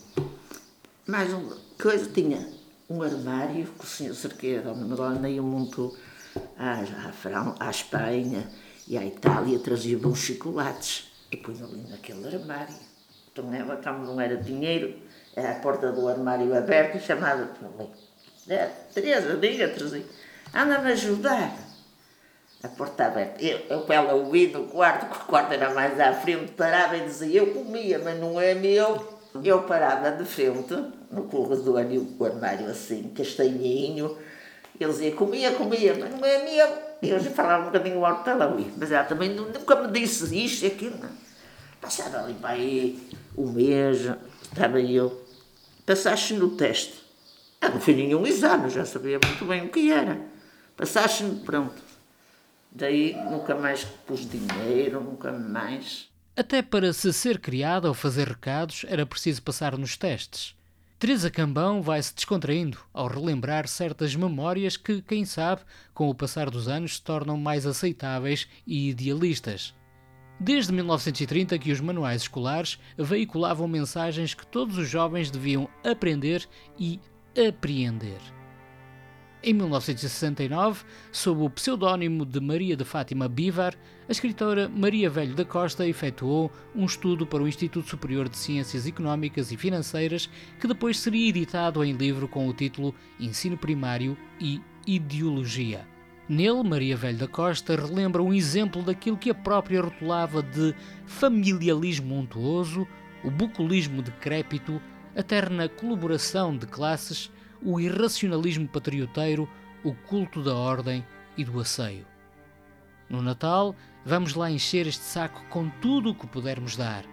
Mais 1.07 1.33
uma 1.33 1.57
coisa, 1.80 2.11
tinha 2.11 2.47
um 2.90 3.02
armário 3.02 3.64
que 3.64 3.85
o 3.87 3.88
senhor 3.88 4.14
Cerqueira 4.14 4.75
me 4.75 5.30
ia 5.30 5.40
muito 5.40 5.97
à, 6.59 6.83
à, 6.83 7.66
à 7.66 7.71
Espanha 7.71 8.47
e 8.87 8.99
à 8.99 9.07
Itália, 9.07 9.59
trazia 9.59 9.97
bons 9.97 10.18
chocolates 10.18 11.08
e 11.30 11.37
punha 11.37 11.64
ali 11.64 11.85
naquele 11.88 12.26
armário. 12.26 12.75
Então 13.30 13.52
ela, 13.54 13.76
como 13.76 14.04
não 14.04 14.20
era 14.20 14.37
dinheiro, 14.37 14.94
era 15.35 15.52
a 15.52 15.54
porta 15.56 15.92
do 15.92 16.08
armário 16.08 16.56
aberta 16.56 16.97
e 16.97 17.00
chamava 17.00 17.47
para 17.47 17.68
ali. 17.68 17.90
É, 18.49 18.66
Teresa, 18.94 19.37
diga, 19.37 19.68
Teresa, 19.68 20.02
anda-me 20.54 20.92
ajudar. 20.92 21.54
A 22.61 22.68
porta 22.68 23.06
aberta. 23.06 23.40
Eu, 23.44 23.58
eu 23.68 23.80
para 23.82 23.94
ela 23.97 24.14
ouvir 24.14 24.50
no 24.52 24.66
quarto, 24.66 25.06
porque 25.06 25.23
o 25.23 25.26
quarto 25.26 25.52
era 25.52 25.73
mais 25.73 26.00
à 26.00 26.12
frente, 26.12 26.50
parava 26.52 26.97
e 26.97 27.04
dizia, 27.04 27.40
eu 27.40 27.54
comia, 27.54 28.00
mas 28.00 28.18
não 28.18 28.40
é 28.40 28.52
meu. 28.52 29.18
Eu 29.44 29.62
parava 29.62 30.11
de 30.11 30.25
frente, 30.25 30.75
no 31.08 31.25
corredor, 31.25 31.88
e 31.88 31.99
o 31.99 32.25
armário 32.25 32.66
assim, 32.68 33.11
castanhinho. 33.11 34.18
Ele 34.80 34.92
dizia, 34.92 35.12
comia, 35.12 35.52
comia, 35.52 35.97
mas 35.99 36.11
não 36.11 36.25
é 36.25 36.44
meu. 36.44 36.78
E 37.02 37.11
eu 37.11 37.18
já 37.18 37.30
falava 37.30 37.62
um 37.62 37.66
bocadinho 37.66 38.04
alto 38.04 38.23
para 38.23 38.32
ela 38.32 38.56
Mas 38.76 38.92
ela 38.92 39.04
também 39.04 39.30
nunca 39.30 39.76
me 39.76 39.92
disse 39.92 40.37
isto 40.37 40.64
e 40.64 40.66
aquilo. 40.68 40.99
Não. 40.99 41.11
Passava 41.80 42.18
ali 42.18 42.35
para 42.35 42.50
aí 42.50 43.11
um 43.37 43.50
mês, 43.50 44.08
estava 44.42 44.80
eu. 44.80 45.25
Passaste 45.85 46.35
no 46.35 46.50
teste. 46.50 46.94
Ah, 47.61 47.70
não 47.70 47.80
foi 47.80 47.94
nenhum 47.94 48.25
exame, 48.26 48.70
já 48.70 48.85
sabia 48.85 49.18
muito 49.25 49.44
bem 49.44 49.66
o 49.66 49.68
que 49.68 49.90
era. 49.90 50.20
Passaste, 50.76 51.25
pronto. 51.44 51.82
Daí 52.70 53.14
nunca 53.30 53.54
mais 53.54 53.85
pus 53.85 54.28
dinheiro, 54.28 55.00
nunca 55.00 55.32
mais. 55.32 56.08
Até 56.37 56.62
para 56.62 56.92
se 56.92 57.12
ser 57.12 57.40
criada 57.40 57.88
ou 57.88 57.94
fazer 57.94 58.28
recados 58.28 58.85
era 58.87 59.04
preciso 59.04 59.42
passar 59.42 59.76
nos 59.76 59.97
testes. 59.97 60.54
Teresa 60.99 61.31
Cambão 61.31 61.81
vai 61.81 62.02
se 62.02 62.12
descontraindo 62.12 62.76
ao 62.93 63.07
relembrar 63.07 63.69
certas 63.69 64.17
memórias 64.17 64.76
que, 64.76 65.00
quem 65.00 65.25
sabe, 65.25 65.62
com 65.95 66.09
o 66.09 66.14
passar 66.14 66.50
dos 66.50 66.67
anos 66.67 66.97
se 66.97 67.02
tornam 67.02 67.37
mais 67.37 67.64
aceitáveis 67.67 68.49
e 68.67 68.88
idealistas. 68.88 69.73
Desde 70.40 70.73
1930 70.73 71.57
que 71.57 71.71
os 71.71 71.81
manuais 71.81 72.23
escolares 72.23 72.81
veiculavam 72.99 73.69
mensagens 73.69 74.35
que 74.35 74.45
todos 74.45 74.76
os 74.76 74.88
jovens 74.88 75.31
deviam 75.31 75.69
aprender 75.85 76.49
e 76.76 76.99
apreender. 77.49 78.38
Em 79.49 79.55
1969, 79.55 80.85
sob 81.11 81.43
o 81.43 81.49
pseudónimo 81.49 82.26
de 82.26 82.38
Maria 82.38 82.76
de 82.76 82.85
Fátima 82.85 83.26
Bivar, 83.31 83.75
a 84.07 84.12
escritora 84.12 84.69
Maria 84.69 85.09
Velho 85.09 85.35
da 85.35 85.43
Costa 85.43 85.87
efetuou 85.87 86.52
um 86.75 86.85
estudo 86.85 87.26
para 87.26 87.43
o 87.43 87.49
Instituto 87.49 87.88
Superior 87.88 88.28
de 88.28 88.37
Ciências 88.37 88.87
Económicas 88.87 89.50
e 89.50 89.57
Financeiras, 89.57 90.28
que 90.61 90.69
depois 90.69 90.99
seria 90.99 91.31
editado 91.31 91.83
em 91.83 91.95
livro 91.95 92.28
com 92.28 92.47
o 92.47 92.52
título 92.52 92.95
Ensino 93.19 93.57
Primário 93.57 94.19
e 94.38 94.61
Ideologia. 94.87 95.88
Nele, 96.28 96.62
Maria 96.62 96.95
Velho 96.95 97.17
da 97.17 97.26
Costa 97.26 97.75
relembra 97.75 98.23
um 98.23 98.35
exemplo 98.35 98.83
daquilo 98.83 99.17
que 99.17 99.31
a 99.31 99.35
própria 99.35 99.81
rotulava 99.81 100.43
de 100.43 100.75
familialismo 101.07 102.19
untuoso, 102.19 102.87
o 103.25 103.31
bucolismo 103.31 104.02
decrépito, 104.02 104.78
a 105.17 105.23
terna 105.23 105.71
colaboração 105.71 106.55
de 106.55 106.67
classes 106.67 107.31
o 107.62 107.81
irracionalismo 107.81 108.69
patrioteiro, 108.69 109.49
o 109.85 109.95
culto 109.95 110.43
da 110.43 110.55
ordem 110.55 111.05
e 111.37 111.45
do 111.45 111.61
asseio. 111.61 112.07
No 113.09 113.23
Natal, 113.23 113.75
vamos 114.05 114.35
lá 114.35 114.50
encher 114.50 114.87
este 114.87 115.05
saco 115.05 115.43
com 115.49 115.69
tudo 115.81 116.11
o 116.11 116.15
que 116.15 116.27
pudermos 116.27 116.77
dar. 116.77 117.05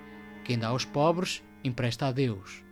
Quem 0.44 0.58
dá 0.58 0.68
aos 0.68 0.86
pobres 0.86 1.44
empresta 1.64 2.08
a 2.08 2.12
Deus. 2.12 2.64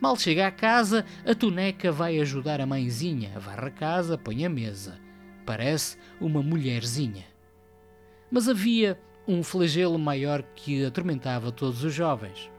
Mal 0.00 0.16
chega 0.16 0.46
à 0.46 0.50
casa, 0.50 1.04
a 1.26 1.34
tuneca 1.34 1.92
vai 1.92 2.18
ajudar 2.18 2.60
a 2.60 2.66
mãezinha, 2.66 3.38
varre 3.38 3.68
a 3.68 3.70
casa, 3.70 4.16
põe 4.16 4.46
a 4.46 4.48
mesa. 4.48 4.98
Parece 5.44 5.98
uma 6.20 6.42
mulherzinha. 6.42 7.26
Mas 8.30 8.48
havia 8.48 8.98
um 9.28 9.42
flagelo 9.42 9.98
maior 9.98 10.42
que 10.54 10.84
atormentava 10.84 11.52
todos 11.52 11.84
os 11.84 11.92
jovens: 11.92 12.50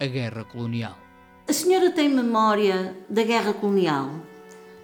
a 0.00 0.06
guerra 0.06 0.44
colonial. 0.44 0.98
A 1.50 1.52
senhora 1.52 1.90
tem 1.90 2.08
memória 2.08 2.94
da 3.08 3.24
guerra 3.24 3.52
colonial? 3.52 4.08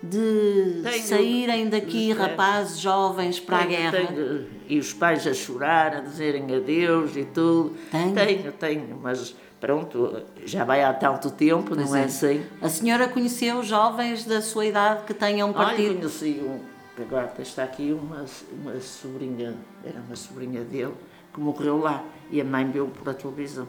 De 0.03 0.81
Tenho. 0.83 1.03
saírem 1.05 1.69
daqui 1.69 2.11
É. 2.11 2.15
rapazes 2.15 2.81
jovens 2.81 3.39
para 3.39 3.59
a 3.59 3.61
Tenho- 3.67 3.71
guerra? 3.71 3.93
tenho- 4.09 4.47
e 4.69 4.77
os 4.77 4.93
pais 4.93 5.25
a 5.29 5.33
chorar, 5.33 5.95
a 5.95 6.01
dizerem 6.01 6.53
adeus 6.57 7.15
e 7.17 7.25
tudo. 7.25 7.77
Tem? 7.89 8.13
Tenho, 8.13 8.51
tenho, 8.51 8.99
mas 9.01 9.37
pronto, 9.61 10.21
já 10.45 10.65
vai 10.65 10.83
há 10.83 10.93
tanto 10.93 11.31
tempo, 11.31 11.73
Pois 11.73 11.89
não 11.89 11.97
é, 11.97 12.03
assim? 12.07 12.43
A 12.61 12.69
senhora 12.69 13.07
conheceu 13.07 13.63
jovens 13.63 14.25
da 14.25 14.43
sua 14.43 14.67
idade 14.67 15.05
que 15.05 15.15
tenham 15.15 15.51
Olha, 15.51 15.55
partido? 15.67 15.99
conheci 16.01 16.41
um, 16.43 16.59
agora 17.01 17.33
está 17.39 17.63
aqui 17.63 17.93
uma, 17.93 18.25
uma 18.61 18.81
sobrinha, 18.81 19.55
era 19.85 20.01
uma 20.01 20.17
sobrinha 20.17 20.63
dele, 20.65 20.95
que 21.33 21.39
morreu 21.39 21.79
lá 21.79 22.03
e 22.29 22.41
a 22.41 22.45
mãe 22.45 22.69
viu 22.69 22.89
por 22.89 23.09
a 23.09 23.15
televisão. 23.15 23.69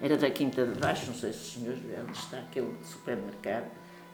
Era 0.00 0.16
da 0.16 0.30
Quinta 0.30 0.64
de 0.64 0.78
Baixo, 0.78 1.06
não 1.06 1.14
sei 1.14 1.32
se 1.32 1.38
os 1.38 1.52
senhores 1.54 1.80
vêem 1.80 2.00
onde 2.00 2.16
está 2.16 2.38
aquele 2.38 2.72
supermercado. 2.84 3.66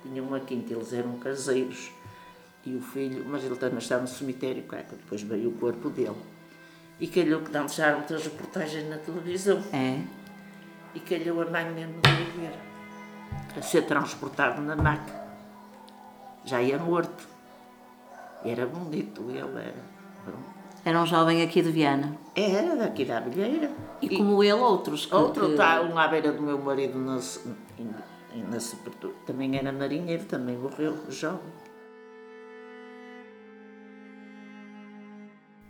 Tinha 0.03 0.23
uma 0.23 0.41
quinta, 0.41 0.73
eles 0.73 0.93
eram 0.93 1.19
caseiros. 1.19 1.91
E 2.64 2.75
o 2.75 2.81
filho, 2.81 3.25
mas 3.26 3.45
ele 3.45 3.57
também 3.57 3.79
está 3.79 3.99
no 3.99 4.09
cemitério, 4.09 4.62
claro, 4.62 4.85
que 4.85 4.97
depois 4.97 5.23
veio 5.23 5.50
o 5.50 5.53
corpo 5.53 5.91
dele. 5.91 6.17
E 6.99 7.07
calhou 7.07 7.43
que 7.43 7.50
deixaram 7.50 7.99
muitas 7.99 8.25
reportagens 8.25 8.88
na 8.88 8.97
televisão. 8.99 9.62
É. 9.73 10.00
E 10.95 11.00
calhou 11.00 11.43
a 11.43 11.47
mãe 11.47 11.71
mesmo 11.71 12.00
de 12.00 12.11
ir 12.11 12.31
ver. 12.38 13.59
A 13.59 13.62
ser 13.62 13.83
transportado 13.83 14.62
na 14.62 14.76
maca. 14.76 15.25
Já 16.45 16.62
ia 16.62 16.79
morto. 16.79 17.29
E 18.45 18.50
era 18.50 18.67
bonito, 18.67 19.23
ele 19.31 19.41
era. 19.41 19.85
Pronto. 20.25 20.53
Era 20.85 21.00
um 21.00 21.07
jovem 21.07 21.43
aqui 21.43 21.62
de 21.62 21.71
Viana. 21.71 22.14
Era 22.35 22.76
daqui 22.76 23.05
da 23.05 23.19
Abelheira. 23.19 23.71
E, 24.03 24.17
como 24.19 24.43
ele, 24.45 24.53
outros. 24.53 25.07
que- 25.07 25.14
Outro 25.14 25.47
que- 25.47 25.53
está, 25.53 25.81
um 25.83 25.99
à 25.99 26.07
beira 26.09 26.33
do 26.33 26.43
meu 26.43 26.59
marido 26.59 26.99
na, 26.99 27.14
na. 27.17 28.59
Também 29.26 29.57
era 29.57 29.73
marinheiro, 29.73 30.25
também 30.25 30.57
morreu 30.59 30.95
jovem. 31.09 31.41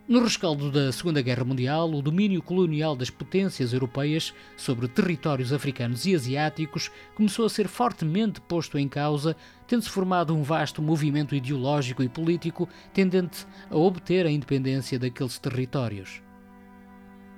No 0.07 0.21
rescaldo 0.21 0.69
da 0.69 0.91
Segunda 0.91 1.19
Guerra 1.19 1.43
Mundial, 1.43 1.91
o 1.91 1.99
domínio 1.99 2.39
colonial 2.39 2.95
das 2.95 3.09
potências 3.09 3.73
europeias 3.73 4.35
sobre 4.55 4.87
territórios 4.87 5.51
africanos 5.51 6.05
e 6.05 6.13
asiáticos 6.13 6.91
começou 7.15 7.43
a 7.43 7.49
ser 7.49 7.67
fortemente 7.67 8.39
posto 8.39 8.77
em 8.77 8.87
causa, 8.87 9.35
tendo-se 9.67 9.89
formado 9.89 10.35
um 10.35 10.43
vasto 10.43 10.79
movimento 10.79 11.33
ideológico 11.33 12.03
e 12.03 12.07
político 12.07 12.69
tendente 12.93 13.47
a 13.67 13.75
obter 13.75 14.27
a 14.27 14.29
independência 14.29 14.99
daqueles 14.99 15.39
territórios. 15.39 16.21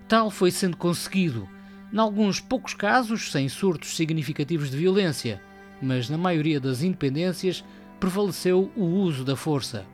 Tal 0.05 0.29
foi 0.29 0.51
sendo 0.51 0.75
conseguido, 0.75 1.47
em 1.93 1.97
alguns 1.97 2.41
poucos 2.41 2.73
casos 2.73 3.31
sem 3.31 3.47
surtos 3.47 3.95
significativos 3.95 4.69
de 4.69 4.75
violência, 4.75 5.41
mas 5.81 6.09
na 6.09 6.17
maioria 6.17 6.59
das 6.59 6.81
independências 6.81 7.63
prevaleceu 7.97 8.69
o 8.75 8.83
uso 8.83 9.23
da 9.23 9.37
força. 9.37 9.85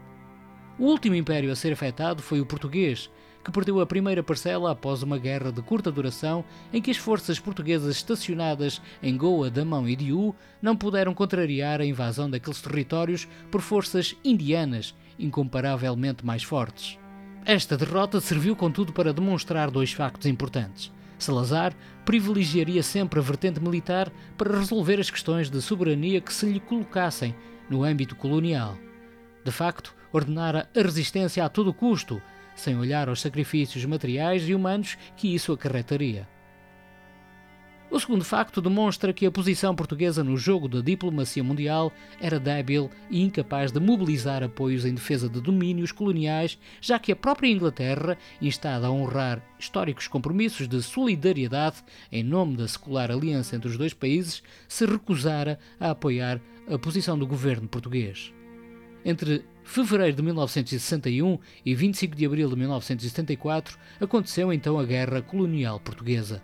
O 0.79 0.85
último 0.85 1.15
império 1.15 1.51
a 1.51 1.55
ser 1.55 1.73
afetado 1.73 2.21
foi 2.21 2.41
o 2.41 2.45
português, 2.45 3.09
que 3.43 3.51
perdeu 3.51 3.79
a 3.79 3.85
primeira 3.85 4.23
parcela 4.23 4.71
após 4.71 5.03
uma 5.03 5.17
guerra 5.17 5.51
de 5.51 5.61
curta 5.61 5.91
duração 5.91 6.43
em 6.71 6.81
que 6.81 6.89
as 6.89 6.97
forças 6.97 7.39
portuguesas 7.39 7.97
estacionadas 7.97 8.81
em 9.01 9.15
Goa, 9.15 9.51
Damão 9.51 9.87
e 9.87 9.95
Diu 9.95 10.35
não 10.61 10.75
puderam 10.75 11.13
contrariar 11.13 11.81
a 11.81 11.85
invasão 11.85 12.29
daqueles 12.29 12.61
territórios 12.61 13.27
por 13.51 13.61
forças 13.61 14.15
indianas 14.23 14.95
incomparavelmente 15.19 16.25
mais 16.25 16.41
fortes. 16.41 16.97
Esta 17.45 17.77
derrota 17.77 18.21
serviu, 18.21 18.55
contudo, 18.55 18.93
para 18.93 19.13
demonstrar 19.13 19.69
dois 19.69 19.91
factos 19.91 20.27
importantes. 20.27 20.91
Salazar 21.19 21.75
privilegiaria 22.05 22.81
sempre 22.81 23.19
a 23.19 23.21
vertente 23.21 23.59
militar 23.59 24.11
para 24.37 24.57
resolver 24.57 24.99
as 24.99 25.11
questões 25.11 25.49
de 25.49 25.61
soberania 25.61 26.19
que 26.19 26.33
se 26.33 26.45
lhe 26.45 26.59
colocassem 26.59 27.35
no 27.69 27.83
âmbito 27.83 28.15
colonial. 28.15 28.77
De 29.43 29.51
facto, 29.51 29.93
ordenara 30.13 30.69
a 30.73 30.81
resistência 30.81 31.43
a 31.43 31.49
todo 31.49 31.73
custo, 31.73 32.21
sem 32.55 32.77
olhar 32.77 33.09
aos 33.09 33.19
sacrifícios 33.19 33.83
materiais 33.83 34.47
e 34.47 34.55
humanos 34.55 34.97
que 35.17 35.33
isso 35.33 35.51
acarretaria. 35.51 36.27
O 37.93 37.99
segundo 37.99 38.25
facto 38.25 38.59
demonstra 38.59 39.13
que 39.13 39.23
a 39.23 39.31
posição 39.31 39.75
portuguesa 39.75 40.23
no 40.23 40.35
jogo 40.35 40.67
da 40.67 40.81
diplomacia 40.81 41.43
mundial 41.43 41.93
era 42.19 42.39
débil 42.39 42.89
e 43.07 43.21
incapaz 43.21 43.71
de 43.71 43.79
mobilizar 43.79 44.41
apoios 44.41 44.83
em 44.83 44.95
defesa 44.95 45.29
de 45.29 45.39
domínios 45.39 45.91
coloniais, 45.91 46.57
já 46.81 46.97
que 46.97 47.11
a 47.11 47.15
própria 47.15 47.49
Inglaterra, 47.51 48.17
instada 48.41 48.87
a 48.87 48.91
honrar 48.91 49.43
históricos 49.59 50.07
compromissos 50.07 50.67
de 50.67 50.81
solidariedade 50.81 51.83
em 52.11 52.23
nome 52.23 52.57
da 52.57 52.67
secular 52.67 53.11
aliança 53.11 53.55
entre 53.55 53.69
os 53.69 53.77
dois 53.77 53.93
países, 53.93 54.41
se 54.67 54.87
recusara 54.87 55.59
a 55.79 55.91
apoiar 55.91 56.41
a 56.67 56.79
posição 56.79 57.15
do 57.15 57.27
governo 57.27 57.67
português. 57.67 58.33
Entre 59.05 59.45
fevereiro 59.63 60.17
de 60.17 60.21
1961 60.21 61.39
e 61.65 61.73
25 61.73 62.15
de 62.15 62.25
abril 62.25 62.49
de 62.49 62.55
1974 62.55 63.77
aconteceu 63.99 64.51
então 64.51 64.77
a 64.77 64.83
Guerra 64.83 65.21
Colonial 65.21 65.79
Portuguesa. 65.79 66.43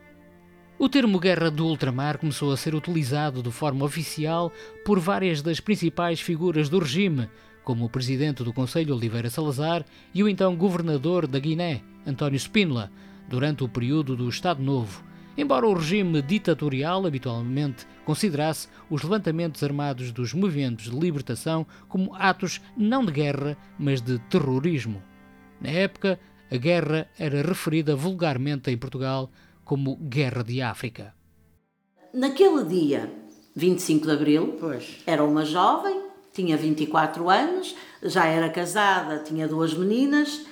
O 0.78 0.88
termo 0.88 1.20
Guerra 1.20 1.52
do 1.52 1.66
Ultramar 1.66 2.18
começou 2.18 2.54
a 2.54 2.58
ser 2.58 2.74
utilizado 2.74 3.44
de 3.44 3.52
forma 3.52 3.84
oficial 3.84 4.52
por 4.86 4.98
várias 4.98 5.42
das 5.42 5.60
principais 5.60 6.22
figuras 6.22 6.70
do 6.70 6.80
regime, 6.80 7.30
como 7.66 7.84
o 7.84 7.90
presidente 7.90 8.44
do 8.44 8.54
Conselho 8.54 8.96
Oliveira 8.96 9.30
Salazar 9.30 9.86
e 10.14 10.24
o 10.24 10.30
então 10.30 10.56
governador 10.56 11.28
da 11.28 11.38
Guiné, 11.38 11.82
António 12.08 12.40
Spínola, 12.40 12.90
durante 13.28 13.64
o 13.64 13.68
período 13.68 14.16
do 14.16 14.30
Estado 14.30 14.64
Novo, 14.64 15.04
embora 15.40 15.66
o 15.66 15.74
regime 15.74 16.22
ditatorial 16.22 17.06
habitualmente 17.06 17.88
considerasse 18.04 18.68
os 18.90 19.04
levantamentos 19.04 19.64
armados 19.64 20.12
dos 20.12 20.34
movimentos 20.34 20.92
de 20.92 21.00
libertação 21.00 21.66
como 21.88 22.14
atos 22.16 22.60
não 22.76 23.06
de 23.06 23.12
guerra, 23.14 23.58
mas 23.78 24.02
de 24.02 24.20
terrorismo. 24.30 25.02
Na 25.62 25.70
época, 25.70 26.20
a 26.52 26.58
guerra 26.58 27.08
era 27.18 27.42
referida 27.42 27.96
vulgarmente 27.96 28.70
em 28.70 28.78
Portugal 28.78 29.32
como 29.64 29.96
Guerra 29.96 30.44
de 30.44 30.62
África. 30.62 31.14
Naquele 32.14 32.66
dia, 32.66 33.10
25 33.56 34.06
de 34.08 34.12
Abril, 34.12 34.58
Pois. 34.60 34.98
era 35.06 35.24
uma 35.24 35.46
jovem, 35.46 36.02
tinha 36.34 36.58
24 36.58 37.30
anos, 37.30 37.76
já 38.04 38.26
era 38.26 38.50
casada, 38.50 39.20
tinha 39.20 39.48
duas 39.48 39.74
meninas. 39.74 40.46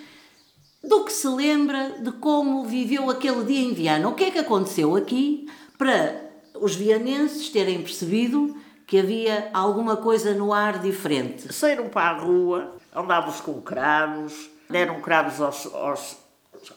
Do 0.87 1.03
que 1.03 1.11
se 1.11 1.27
lembra 1.27 1.95
de 1.99 2.11
como 2.13 2.63
viveu 2.63 3.09
aquele 3.09 3.43
dia 3.43 3.59
em 3.61 3.73
Viana? 3.73 4.07
O 4.07 4.15
que 4.15 4.23
é 4.25 4.31
que 4.31 4.39
aconteceu 4.39 4.95
aqui 4.95 5.45
para 5.77 6.15
os 6.55 6.75
vianenses 6.75 7.49
terem 7.49 7.81
percebido 7.81 8.55
que 8.85 8.97
havia 8.99 9.49
alguma 9.53 9.97
coisa 9.97 10.33
no 10.33 10.53
ar 10.53 10.79
diferente? 10.79 11.53
Saíram 11.53 11.89
para 11.89 12.11
a 12.11 12.19
rua, 12.19 12.75
andavam-se 12.95 13.41
com 13.41 13.61
cravos, 13.61 14.49
deram 14.69 15.01
cravos 15.01 15.41
aos, 15.41 15.65
aos, 15.73 16.17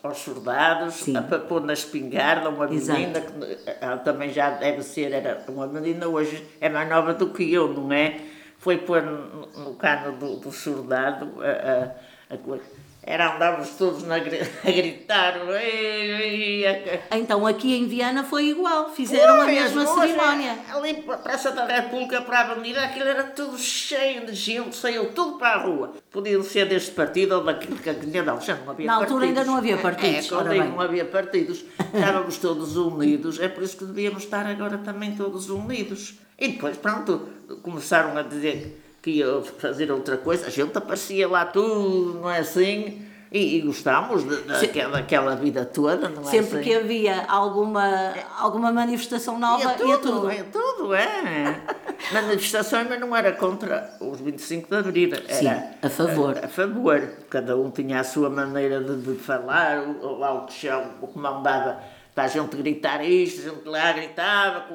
aos 0.03 0.19
soldados, 0.19 0.95
Sim. 0.97 1.17
a- 1.17 1.23
pôr 1.23 1.61
na 1.61 1.73
espingarda, 1.73 2.49
uma 2.51 2.69
Exato. 2.73 2.99
menina 2.99 3.21
que 3.21 3.59
ela 3.81 3.99
também 3.99 4.33
já 4.33 4.51
deve 4.51 4.83
ser, 4.83 5.13
era 5.13 5.45
uma 5.49 5.69
menina 5.69 6.09
hoje, 6.09 6.45
é 6.61 6.69
mais 6.69 6.89
nova 6.89 7.15
do 7.15 7.31
que 7.31 7.53
eu, 7.53 7.73
não 7.73 7.93
é? 7.93 8.21
Foi 8.59 8.77
pôr 8.77 9.03
no, 9.03 9.47
no 9.65 9.75
cano 9.77 10.17
do, 10.19 10.37
do 10.37 10.51
soldado 10.53 11.31
a, 11.41 12.33
a, 12.33 12.35
a 12.35 12.39
coisa. 12.39 12.65
Era, 13.03 13.35
andávamos 13.35 13.71
todos 13.71 14.03
na, 14.05 14.17
a 14.65 14.71
gritar. 14.71 15.37
"Ei, 15.59 16.65
ei, 16.65 16.67
a- 17.11 17.17
Então 17.17 17.47
aqui 17.47 17.75
em 17.75 17.87
Viana 17.87 18.23
foi 18.25 18.49
igual, 18.51 18.91
fizeram 18.91 19.41
a 19.41 19.45
Ui, 19.47 19.53
mesma 19.53 19.85
ruas, 19.85 19.99
cerimónia. 20.11 20.59
Ali 20.73 20.95
para 21.03 21.15
a 21.15 21.19
Praça 21.19 21.51
da 21.51 21.67
República, 21.67 22.21
para 22.21 22.41
a 22.41 22.51
Avenida, 22.51 22.85
aquilo 22.85 23.09
era 23.09 23.25
tudo 23.25 23.59
cheio 23.59 24.27
de 24.27 24.35
gente, 24.35 24.77
saiu 24.77 25.13
tudo 25.13 25.39
para 25.39 25.55
a 25.55 25.63
rua. 25.63 25.95
Podiam 26.11 26.43
ser 26.43 26.67
deste 26.67 26.91
partido 26.91 27.37
ou 27.37 27.43
daquele 27.45 27.77
que 27.79 27.91
não, 28.23 28.41
já 28.41 28.57
não 28.57 28.71
havia 28.71 28.87
Na 28.87 28.95
altura 28.97 29.25
ainda 29.25 29.45
não 29.45 29.57
havia 29.57 29.79
partidos, 29.79 30.27
É, 30.27 30.29
quando 30.29 30.55
não 30.55 30.81
havia 30.81 31.05
partidos, 31.07 31.65
estávamos 31.95 32.37
todos 32.37 32.77
unidos, 32.77 33.41
é 33.41 33.49
por 33.49 33.63
isso 33.63 33.79
que 33.79 33.85
devíamos 33.87 34.25
estar 34.25 34.45
agora 34.47 34.77
também 34.79 35.17
todos 35.17 35.49
unidos. 35.49 36.15
E 36.39 36.49
depois, 36.49 36.77
pronto, 36.77 37.29
começaram 37.63 38.17
a 38.17 38.23
dizer 38.23 38.79
que 39.03 39.11
ia 39.13 39.43
fazer 39.59 39.91
outra 39.91 40.17
coisa, 40.17 40.47
a 40.47 40.51
gente 40.51 40.77
aparecia 40.77 41.27
lá 41.29 41.45
tudo, 41.47 42.21
não 42.21 42.31
é 42.31 42.39
assim? 42.41 43.07
E, 43.33 43.59
e 43.59 43.61
gostámos 43.61 44.25
de- 44.25 44.41
daquela, 44.43 44.91
daquela 44.97 45.37
vida 45.37 45.65
toda, 45.65 46.09
não 46.09 46.23
é 46.23 46.25
Sempre 46.25 46.59
assim? 46.59 46.69
que 46.69 46.75
havia 46.75 47.25
alguma, 47.29 48.13
alguma 48.37 48.73
manifestação 48.73 49.39
nova, 49.39 49.63
Ia 49.63 49.69
ia 49.87 49.99
tudo, 49.99 49.99
tudo. 50.21 50.33
ia 50.33 50.45
tudo, 50.45 50.95
é. 50.95 51.61
Manifestações, 52.13 52.89
mas 52.89 52.99
não 52.99 53.15
era 53.15 53.31
contra 53.33 53.95
os 54.01 54.21
25 54.21 54.69
de 54.69 54.77
Abril. 54.77 55.11
Era 55.15 55.35
Sim, 55.35 55.49
a 55.81 55.89
favor. 55.89 56.39
A, 56.39 56.47
a 56.47 56.49
favor. 56.49 57.09
Cada 57.29 57.57
um 57.57 57.71
tinha 57.71 58.01
a 58.01 58.05
sua 58.05 58.29
maneira 58.29 58.81
de, 58.83 58.97
de 58.97 59.15
falar. 59.17 59.85
Lá 60.03 60.33
o 60.35 60.47
que 60.47 60.67
já 60.67 60.79
o 61.01 61.07
que 61.07 61.17
mandava 61.19 61.79
para 62.21 62.27
a 62.27 62.29
gente 62.29 62.55
gritar 62.55 63.03
isto, 63.03 63.41
a 63.41 63.55
gente 63.55 63.67
lá 63.67 63.93
gritava, 63.93 64.67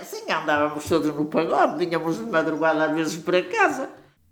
assim 0.00 0.22
andávamos 0.32 0.88
todos 0.88 1.14
no 1.14 1.26
pagode, 1.26 1.84
vinhamos 1.84 2.16
de 2.16 2.24
madrugada 2.24 2.86
às 2.86 2.96
vezes 2.96 3.22
para 3.22 3.42
casa. 3.42 3.90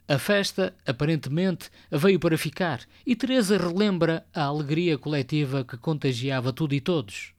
A 0.09 0.19
festa, 0.19 0.75
aparentemente, 0.87 1.69
veio 1.91 2.19
para 2.19 2.39
ficar 2.39 2.81
e 3.07 3.15
Teresa 3.15 3.59
relembra 3.59 4.25
a 4.35 4.45
alegria 4.45 4.97
coletiva 4.97 5.65
que 5.65 5.77
contagiava 5.77 6.51
tudo 6.51 6.75
e 6.75 6.81
todos. 6.81 7.35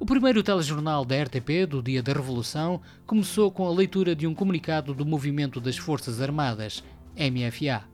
O 0.00 0.06
primeiro 0.06 0.42
telejornal 0.42 1.04
da 1.04 1.22
RTP, 1.22 1.66
do 1.68 1.82
dia 1.82 2.02
da 2.02 2.14
Revolução, 2.14 2.80
começou 3.06 3.52
com 3.52 3.66
a 3.66 3.74
leitura 3.74 4.16
de 4.16 4.26
um 4.26 4.34
comunicado 4.34 4.94
do 4.94 5.04
Movimento 5.04 5.60
das 5.60 5.76
Forças 5.76 6.18
Armadas, 6.18 6.82
MFA. 7.14 7.84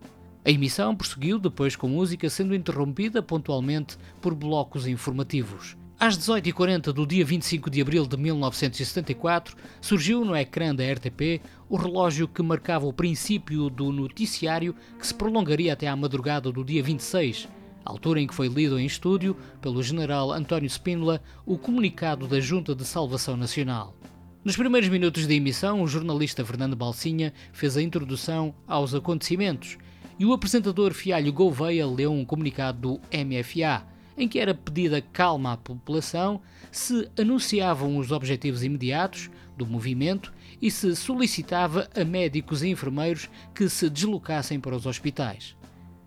A 0.49 0.51
emissão 0.51 0.97
prosseguiu 0.97 1.39
depois 1.39 1.77
com 1.77 1.89
música 1.89 2.31
sendo 2.31 2.55
interrompida 2.55 3.23
pontualmente 3.23 3.99
por 4.19 4.35
blocos 4.35 4.87
informativos. 4.87 5.77
Às 6.01 6.17
18h40 6.17 6.85
do 6.85 7.07
dia 7.07 7.23
25 7.23 7.69
de 7.69 7.83
abril 7.83 8.07
de 8.07 8.17
1974, 8.17 9.55
surgiu 9.79 10.25
no 10.25 10.35
ecrã 10.35 10.75
da 10.75 10.91
RTP 10.91 11.43
o 11.69 11.77
relógio 11.77 12.27
que 12.27 12.43
marcava 12.43 12.87
o 12.87 12.95
princípio 12.95 13.69
do 13.69 13.93
noticiário 13.93 14.75
que 14.99 15.07
se 15.07 15.13
prolongaria 15.13 15.75
até 15.75 15.87
à 15.87 15.95
madrugada 15.95 16.51
do 16.51 16.65
dia 16.65 16.83
26, 16.83 17.47
altura 17.85 18.19
em 18.19 18.27
que 18.27 18.35
foi 18.35 18.49
lido 18.49 18.79
em 18.79 18.87
estúdio 18.87 19.37
pelo 19.61 19.83
general 19.83 20.33
António 20.33 20.71
Spínola 20.71 21.21
o 21.45 21.59
comunicado 21.59 22.27
da 22.27 22.41
Junta 22.41 22.75
de 22.75 22.87
Salvação 22.87 23.37
Nacional. 23.37 23.95
Nos 24.43 24.57
primeiros 24.57 24.89
minutos 24.89 25.27
da 25.27 25.35
emissão, 25.35 25.83
o 25.83 25.87
jornalista 25.87 26.43
Fernando 26.43 26.75
Balsinha 26.75 27.35
fez 27.53 27.77
a 27.77 27.83
introdução 27.83 28.55
aos 28.67 28.95
acontecimentos 28.95 29.77
e 30.19 30.27
o 30.27 30.33
apresentador 30.33 30.93
Fialho 30.93 31.33
Gouveia 31.33 31.87
leu 31.87 32.13
um 32.13 32.25
comunicado 32.25 32.81
do 32.81 33.01
MFA, 33.13 33.85
em 34.17 34.27
que 34.27 34.39
era 34.39 34.53
pedida 34.53 35.01
calma 35.01 35.53
à 35.53 35.57
população, 35.57 36.41
se 36.73 37.09
anunciavam 37.17 37.97
os 37.97 38.11
objetivos 38.11 38.65
imediatos 38.65 39.31
do 39.57 39.65
movimento 39.65 40.33
e 40.61 40.71
se 40.71 40.97
solicitava 40.97 41.89
a 41.95 42.05
médicos 42.05 42.63
e 42.63 42.69
enfermeiros 42.69 43.31
que 43.55 43.69
se 43.69 43.89
deslocassem 43.89 44.59
para 44.59 44.75
os 44.75 44.87
hospitais. 44.87 45.57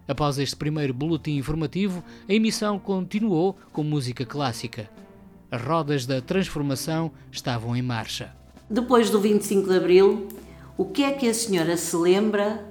Após 0.08 0.38
este 0.38 0.58
primeiro 0.58 0.94
boletim 0.94 1.38
informativo, 1.38 2.04
a 2.28 2.34
emissão 2.34 2.78
continuou 2.78 3.58
com 3.72 3.82
música 3.82 4.26
clássica. 4.26 4.90
As 5.50 5.62
rodas 5.62 6.06
da 6.06 6.22
transformação 6.22 7.12
estavam 7.32 7.76
em 7.78 7.82
marcha. 7.82 8.36
Depois 8.70 9.10
do 9.10 9.22
25 9.22 9.70
de 9.70 9.78
Abril, 9.78 10.28
o 10.78 10.86
que 10.86 11.04
é 11.04 11.12
que 11.12 11.30
a 11.30 11.34
senhora 11.34 11.78
se 11.78 11.96
lembra 11.96 12.71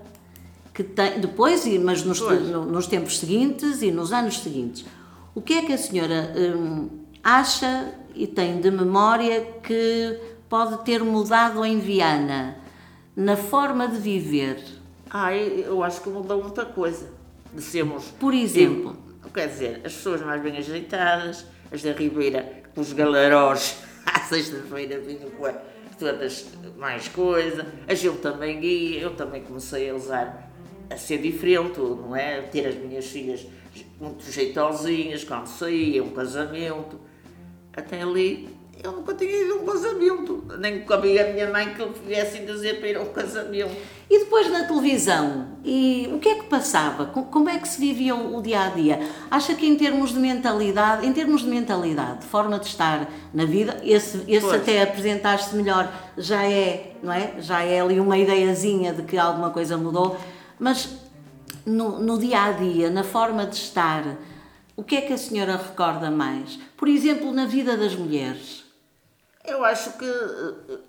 que 0.73 0.85
tem, 0.85 1.21
depois, 1.21 1.67
mas 1.79 2.05
nos, 2.05 2.21
nos 2.21 2.87
tempos 2.87 3.19
seguintes 3.19 3.83
e 3.83 3.91
nos 3.91 4.13
anos 4.13 4.39
seguintes, 4.39 4.85
o 5.35 5.41
que 5.41 5.55
é 5.55 5.63
que 5.63 5.73
a 5.73 5.79
senhora 5.79 6.33
hum, 6.37 6.89
acha 7.23 7.95
e 8.15 8.27
tem 8.27 8.61
de 8.61 8.71
memória 8.71 9.41
que 9.63 10.19
pode 10.49 10.85
ter 10.85 11.03
mudado 11.03 11.65
em 11.65 11.79
Viana 11.79 12.57
na 13.15 13.37
forma 13.37 13.87
de 13.89 13.99
viver? 13.99 14.63
Ah, 15.09 15.35
eu 15.35 15.83
acho 15.83 16.03
que 16.03 16.09
mudou 16.09 16.43
muita 16.43 16.65
coisa 16.65 17.11
de 17.53 17.63
sermos. 17.63 18.05
Por 18.19 18.33
exemplo? 18.33 18.97
Eu, 19.25 19.31
quer 19.31 19.49
dizer, 19.49 19.81
as 19.85 19.93
pessoas 19.93 20.23
mais 20.23 20.43
bem 20.43 20.57
ajeitadas, 20.57 21.47
as 21.73 21.83
da 21.83 21.93
Ribeira, 21.93 22.63
os 22.77 22.93
galarós, 22.93 23.77
à 24.07 24.21
sexta-feira 24.21 25.01
vinham 25.01 25.31
com 25.31 25.53
todas 25.99 26.47
mais 26.79 27.09
coisa, 27.09 27.67
a 27.87 27.95
gente 27.95 28.19
também 28.19 28.59
guia, 28.59 29.01
eu 29.01 29.15
também 29.15 29.43
comecei 29.43 29.91
a 29.91 29.95
usar, 29.95 30.50
a 30.91 30.97
ser 30.97 31.19
diferente, 31.19 31.79
não 31.79 32.15
é? 32.15 32.43
Ter 32.43 32.67
as 32.67 32.75
minhas 32.75 33.07
filhas 33.07 33.47
muito 34.01 34.31
jeitosinhas 34.31 35.25
quando 35.25 35.47
saía, 35.47 36.03
um 36.03 36.11
casamento. 36.11 36.99
Até 37.73 38.03
ali 38.03 38.61
eu 38.83 38.93
nunca 38.93 39.15
tinha 39.15 39.31
ido 39.31 39.53
a 39.53 39.57
um 39.57 39.67
casamento, 39.67 40.45
nem 40.59 40.81
cabia 40.85 41.29
a 41.29 41.33
minha 41.33 41.51
mãe 41.51 41.75
que 41.75 41.81
eu 41.81 41.93
viesse 41.93 42.39
dizer 42.41 42.79
para 42.79 42.89
ir 42.89 42.97
a 42.97 43.03
um 43.03 43.13
casamento. 43.13 43.71
E 44.09 44.19
depois 44.21 44.51
na 44.51 44.65
televisão, 44.65 45.49
e 45.63 46.09
o 46.13 46.19
que 46.19 46.29
é 46.29 46.35
que 46.37 46.45
passava? 46.45 47.07
Como 47.07 47.49
é 47.49 47.59
que 47.59 47.69
se 47.69 47.79
vivia 47.79 48.15
o 48.15 48.41
dia 48.41 48.63
a 48.63 48.69
dia? 48.71 49.01
Acha 49.31 49.55
que 49.55 49.67
em 49.67 49.77
termos 49.77 50.13
de 50.13 50.19
mentalidade, 50.19 51.07
em 51.07 51.13
termos 51.13 51.43
de 51.43 51.49
mentalidade, 51.49 52.21
de 52.21 52.27
forma 52.27 52.59
de 52.59 52.67
estar 52.67 53.11
na 53.35 53.45
vida, 53.45 53.77
esse, 53.85 54.25
esse 54.27 54.55
até 54.55 54.83
apresentar-se 54.83 55.55
melhor 55.55 55.93
já 56.17 56.43
é, 56.45 56.95
não 57.03 57.13
é? 57.13 57.35
Já 57.39 57.63
é 57.63 57.81
ali 57.81 58.01
uma 58.01 58.17
ideiazinha 58.17 58.95
de 58.95 59.03
que 59.03 59.19
alguma 59.19 59.51
coisa 59.51 59.77
mudou, 59.77 60.17
mas 60.61 61.01
no, 61.65 61.99
no 61.99 62.19
dia 62.19 62.45
a 62.45 62.53
dia, 62.53 62.91
na 62.91 63.03
forma 63.03 63.47
de 63.47 63.57
estar, 63.57 64.19
o 64.77 64.85
que 64.85 64.97
é 64.97 65.01
que 65.01 65.13
a 65.13 65.19
senhora 65.19 65.57
recorda 65.57 66.11
mais? 66.11 66.57
Por 66.77 66.87
exemplo, 66.87 67.33
na 67.33 67.47
vida 67.47 67.77
das 67.77 67.95
mulheres. 67.95 68.65
Eu 69.45 69.65
acho 69.65 69.99
que, 69.99 70.13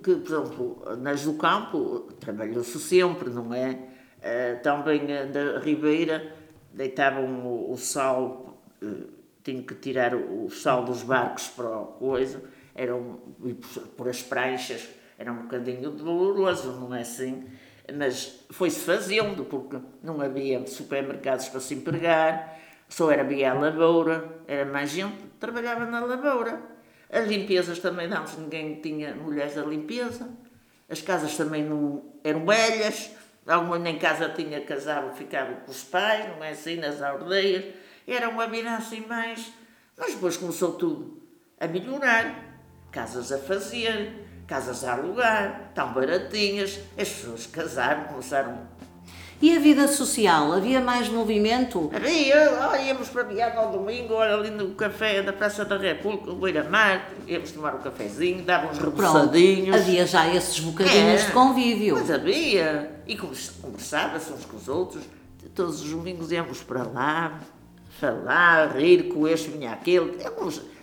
que 0.03 0.15
por 0.15 0.35
exemplo, 0.35 0.97
nas 0.97 1.23
do 1.23 1.33
campo 1.33 2.09
trabalhou-se 2.19 2.77
sempre, 2.79 3.29
não 3.29 3.53
é? 3.53 3.79
Uh, 4.21 4.61
também 4.61 5.07
da 5.31 5.59
Ribeira 5.59 6.35
deitavam 6.71 7.45
o, 7.45 7.73
o 7.73 7.77
sal, 7.77 8.61
uh, 8.83 9.07
tinham 9.43 9.63
que 9.63 9.73
tirar 9.75 10.13
o, 10.13 10.45
o, 10.45 10.51
sal 10.51 10.83
dos 10.83 11.01
barcos 11.01 11.47
para 11.47 11.67
a 11.67 11.85
coisa, 11.85 12.43
eram, 12.75 13.19
por 13.97 14.07
as 14.07 14.21
pranchas, 14.21 14.87
era 15.17 15.31
um 15.31 15.43
bocadinho 15.43 15.89
doloroso, 15.91 16.73
não 16.73 16.93
é 16.93 17.01
assim? 17.01 17.45
Mas 17.97 18.45
foi-se 18.51 18.79
fazendo, 18.81 19.45
porque 19.45 19.77
não 20.03 20.21
havia 20.21 20.65
supermercados 20.67 21.49
para 21.49 21.59
se 21.59 21.75
empregar, 21.75 22.59
só 22.87 23.09
era 23.11 23.23
via 23.23 23.51
a 23.51 23.53
lavoura, 23.53 24.41
era 24.47 24.65
mais 24.65 24.89
gente, 24.89 25.17
trabalhava 25.39 25.85
na 25.85 26.03
lavoura. 26.03 26.61
As 27.09 27.27
limpezas 27.27 27.79
também 27.79 28.07
não, 28.07 28.23
ninguém 28.37 28.79
tinha 28.81 29.15
mulheres 29.15 29.55
da 29.55 29.63
limpeza. 29.63 30.29
As 30.89 31.01
casas 31.01 31.35
também 31.35 31.63
não 31.63 32.03
eram 32.23 32.45
velhas. 32.45 33.11
Alguma 33.47 33.79
nem 33.79 33.97
casa 33.97 34.29
tinha 34.29 34.61
casado, 34.61 35.15
ficava 35.15 35.53
com 35.55 35.71
os 35.71 35.83
pais, 35.83 36.27
não 36.27 36.43
é 36.43 36.51
assim, 36.51 36.75
nas 36.75 37.01
aldeias. 37.01 37.65
Era 38.07 38.29
uma 38.29 38.47
vida 38.47 38.75
assim 38.75 39.05
mais. 39.07 39.51
Mas 39.97 40.13
depois 40.13 40.37
começou 40.37 40.73
tudo 40.73 41.21
a 41.59 41.67
melhorar. 41.67 42.51
Casas 42.91 43.31
a 43.31 43.37
fazer, 43.37 44.27
casas 44.51 44.83
a 44.83 44.95
alugar, 44.95 45.71
tão 45.73 45.93
baratinhas. 45.93 46.77
As 46.97 47.07
pessoas 47.07 47.47
casaram, 47.47 48.03
começaram 48.03 48.57
e 49.41 49.55
a 49.55 49.59
vida 49.59 49.87
social? 49.87 50.53
Havia 50.53 50.79
mais 50.79 51.09
movimento? 51.09 51.89
Havia, 51.95 52.59
olha, 52.61 52.81
íamos 52.83 53.09
para 53.09 53.23
Viana 53.23 53.55
ao 53.55 53.71
domingo, 53.71 54.13
olha 54.13 54.35
ali 54.35 54.51
no 54.51 54.75
café 54.75 55.23
da 55.23 55.33
Praça 55.33 55.65
da 55.65 55.77
República, 55.77 56.29
o 56.29 56.35
Beira-Mar, 56.35 57.09
íamos 57.25 57.51
tomar 57.51 57.73
um 57.73 57.79
cafezinho, 57.79 58.43
davam 58.43 58.69
uns 58.69 58.77
repousadinhos. 58.77 59.75
Havia 59.75 60.05
já 60.05 60.31
esses 60.31 60.59
bocadinhos 60.59 61.23
é, 61.23 61.25
de 61.25 61.31
convívio. 61.31 61.95
Mas 61.95 62.11
havia, 62.11 62.91
e 63.07 63.17
conversava-se 63.17 64.31
uns 64.31 64.45
com 64.45 64.57
os 64.57 64.67
outros, 64.67 65.01
todos 65.55 65.81
os 65.81 65.89
domingos 65.89 66.31
íamos 66.31 66.61
para 66.61 66.83
lá, 66.83 67.39
falar, 68.01 68.75
rir 68.75 69.03
com 69.09 69.27
este, 69.27 69.51
vinha 69.51 69.71
aquele. 69.71 70.17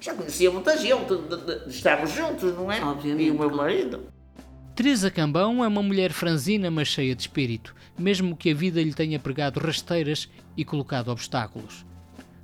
já 0.00 0.14
conhecia 0.14 0.50
muita 0.52 0.76
gente, 0.76 1.12
estávamos 1.66 2.12
juntos, 2.12 2.54
não 2.54 2.70
é? 2.70 2.82
Obviamente. 2.82 3.26
E 3.26 3.30
o 3.32 3.38
meu 3.38 3.50
marido. 3.50 4.06
Teresa 4.76 5.10
Cambão 5.10 5.64
é 5.64 5.66
uma 5.66 5.82
mulher 5.82 6.12
franzina, 6.12 6.70
mas 6.70 6.86
cheia 6.86 7.16
de 7.16 7.22
espírito, 7.22 7.74
mesmo 7.98 8.36
que 8.36 8.52
a 8.52 8.54
vida 8.54 8.80
lhe 8.80 8.94
tenha 8.94 9.18
pregado 9.18 9.58
rasteiras 9.58 10.28
e 10.56 10.64
colocado 10.64 11.08
obstáculos. 11.08 11.84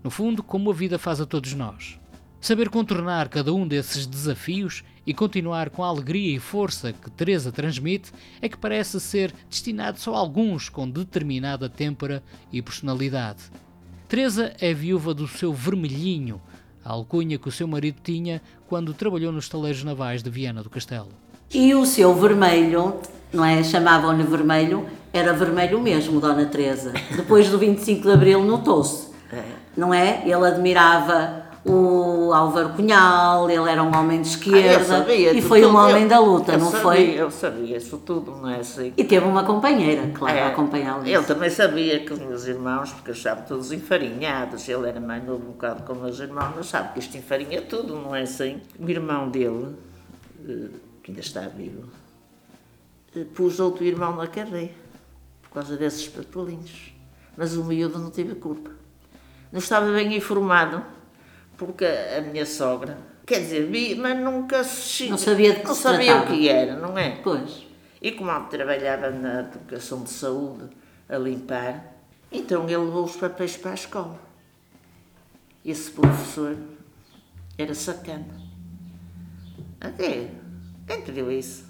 No 0.02 0.10
fundo, 0.10 0.42
como 0.42 0.70
a 0.70 0.74
vida 0.74 0.98
faz 0.98 1.20
a 1.20 1.26
todos 1.26 1.54
nós. 1.54 1.96
Saber 2.40 2.68
contornar 2.68 3.28
cada 3.28 3.54
um 3.54 3.66
desses 3.66 4.04
desafios 4.04 4.82
e 5.06 5.14
continuar 5.14 5.70
com 5.70 5.84
a 5.84 5.86
alegria 5.86 6.36
e 6.36 6.40
força 6.40 6.92
que 6.92 7.10
Teresa 7.10 7.52
transmite 7.52 8.12
é 8.42 8.48
que 8.48 8.58
parece 8.58 9.00
ser 9.00 9.32
destinado 9.48 10.00
só 10.00 10.14
a 10.14 10.18
alguns 10.18 10.68
com 10.68 10.90
determinada 10.90 11.68
têmpera 11.68 12.22
e 12.52 12.60
personalidade. 12.60 13.44
Teresa 14.14 14.52
é 14.60 14.72
viúva 14.72 15.12
do 15.12 15.26
seu 15.26 15.52
vermelhinho, 15.52 16.40
a 16.84 16.92
alcunha 16.92 17.36
que 17.36 17.48
o 17.48 17.50
seu 17.50 17.66
marido 17.66 17.96
tinha 18.00 18.40
quando 18.68 18.94
trabalhou 18.94 19.32
nos 19.32 19.48
taleiros 19.48 19.82
navais 19.82 20.22
de 20.22 20.30
Viana 20.30 20.62
do 20.62 20.70
Castelo. 20.70 21.08
E 21.52 21.74
o 21.74 21.84
seu 21.84 22.14
vermelho, 22.14 22.94
não 23.32 23.44
é? 23.44 23.60
Chamavam-lhe 23.64 24.22
vermelho, 24.22 24.86
era 25.12 25.32
vermelho 25.32 25.80
mesmo, 25.80 26.20
Dona 26.20 26.46
Teresa. 26.46 26.92
Depois 27.10 27.48
do 27.48 27.58
25 27.58 28.02
de 28.02 28.12
Abril 28.12 28.44
notou-se, 28.44 29.08
é. 29.32 29.42
não 29.76 29.92
é? 29.92 30.22
Ele 30.22 30.46
admirava 30.46 31.43
o 31.64 32.30
Álvaro 32.34 32.70
Cunhal, 32.70 33.48
ele 33.48 33.70
era 33.70 33.82
um 33.82 33.96
homem 33.96 34.20
de 34.20 34.28
esquerda 34.28 34.82
ah, 34.82 34.98
sabia, 35.00 35.32
e 35.32 35.40
foi 35.40 35.64
um 35.64 35.74
homem 35.74 36.02
eu, 36.02 36.08
da 36.08 36.20
luta, 36.20 36.58
não 36.58 36.66
sabia, 36.66 36.82
foi? 36.82 37.10
Eu 37.14 37.30
sabia 37.30 37.76
isso 37.78 37.96
tudo, 37.98 38.32
não 38.32 38.50
é 38.50 38.60
assim? 38.60 38.92
E 38.94 39.02
teve 39.02 39.24
uma 39.24 39.44
companheira, 39.44 40.10
claro, 40.12 40.36
é, 40.36 40.42
a 40.42 40.48
acompanhá-lo. 40.48 41.06
Ele 41.06 41.22
também 41.22 41.48
sabia 41.48 42.00
que 42.00 42.12
os 42.12 42.18
meus 42.18 42.46
irmãos, 42.46 42.92
porque 42.92 43.10
eu 43.10 43.14
estava 43.14 43.40
todos 43.42 43.72
enfarinhados, 43.72 44.68
ele 44.68 44.88
era 44.88 45.00
mais 45.00 45.24
novo 45.24 45.42
um 45.42 45.52
bocado 45.52 45.84
como 45.84 46.04
os 46.04 46.20
irmãos, 46.20 46.54
não 46.54 46.62
sabe 46.62 46.92
que 46.92 46.98
isto 46.98 47.16
enfarinha 47.16 47.62
tudo, 47.62 47.96
não 47.96 48.14
é 48.14 48.22
assim? 48.22 48.60
O 48.78 48.88
irmão 48.90 49.30
dele 49.30 49.74
eh, 50.46 50.68
que 51.02 51.12
ainda 51.12 51.20
está 51.20 51.40
vivo, 51.42 51.88
eh, 53.16 53.24
pus 53.34 53.58
outro 53.58 53.84
irmão 53.84 54.14
na 54.14 54.26
cadeia, 54.26 54.72
por 55.42 55.50
causa 55.50 55.78
desses 55.78 56.06
patelinhos. 56.08 56.92
Mas 57.36 57.56
o 57.56 57.64
miúdo 57.64 57.98
não 57.98 58.10
teve 58.10 58.34
culpa. 58.34 58.70
Não 59.50 59.58
estava 59.58 59.90
bem 59.92 60.14
informado, 60.14 60.82
porque 61.56 61.84
a 61.84 62.20
minha 62.20 62.44
sogra, 62.46 62.98
quer 63.26 63.40
dizer, 63.40 63.66
vi, 63.70 63.94
mas 63.94 64.18
nunca 64.18 64.64
se... 64.64 65.08
Não 65.08 65.18
sabia 65.18 65.54
de 65.54 65.60
que 65.60 65.66
Não 65.66 65.74
se 65.74 65.82
sabia 65.82 66.12
o 66.12 66.18
tratava. 66.20 66.36
que 66.36 66.48
era, 66.48 66.76
não 66.76 66.96
é? 66.98 67.16
Pois. 67.22 67.66
E 68.02 68.12
como 68.12 68.30
ele 68.30 68.44
trabalhava 68.46 69.10
na 69.10 69.40
educação 69.40 70.02
de 70.02 70.10
saúde, 70.10 70.68
a 71.08 71.16
limpar, 71.16 71.94
então 72.30 72.64
ele 72.64 72.76
levou 72.76 73.04
os 73.04 73.16
papéis 73.16 73.56
para 73.56 73.70
a 73.70 73.74
escola. 73.74 74.18
Esse 75.64 75.90
professor 75.90 76.56
era 77.56 77.74
sacana. 77.74 78.26
Até, 79.80 80.30
quem 80.86 81.00
te 81.02 81.12
deu 81.12 81.30
isso? 81.30 81.64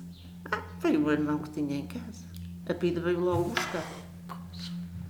Ah, 0.51 0.63
foi 0.81 0.97
o 0.97 1.11
irmão 1.11 1.39
que 1.39 1.51
tinha 1.51 1.77
em 1.77 1.87
casa. 1.87 2.25
A 2.69 2.75
Pida 2.75 3.01
veio 3.01 3.21
logo 3.21 3.51
buscar. 3.51 3.85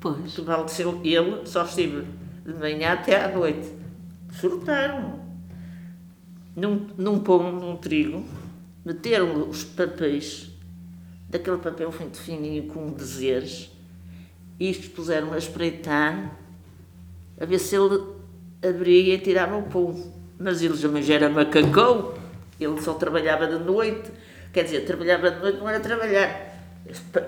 Pois. 0.01 0.33
Ser 0.69 0.87
ele, 1.03 1.47
só 1.47 1.65
estive 1.65 2.07
de 2.45 2.53
manhã 2.55 2.93
até 2.93 3.25
à 3.25 3.29
noite. 3.29 3.73
Surtaram. 4.41 5.21
Num, 6.57 6.89
num 6.97 7.19
pão, 7.21 7.53
num 7.53 7.77
trigo, 7.77 8.25
meteram 8.85 9.49
os 9.49 9.65
papéis, 9.65 10.51
daquele 11.29 11.57
papel 11.59 11.93
muito 11.99 12.19
fininho 12.19 12.65
com 12.67 12.93
dizeres, 12.93 13.71
e 14.59 14.73
puseram 14.73 15.33
a 15.33 15.39
espreitar, 15.39 16.39
a 17.41 17.45
ver 17.45 17.59
se 17.59 17.75
ele 17.75 18.01
abria 18.63 19.15
e 19.15 19.19
tirava 19.19 19.57
o 19.57 19.65
pão. 19.65 20.13
Mas 20.39 20.63
ele 20.63 20.77
já 20.77 21.15
era 21.15 21.29
macacão, 21.29 22.15
ele 22.61 22.81
só 22.81 22.95
trabalhava 22.95 23.47
de 23.47 23.65
noite. 23.65 24.11
Quer 24.53 24.65
dizer, 24.65 24.85
trabalhava 24.85 25.31
de 25.31 25.41
noite 25.41 25.59
não 25.59 25.69
era 25.69 25.81
trabalhar. 25.81 26.55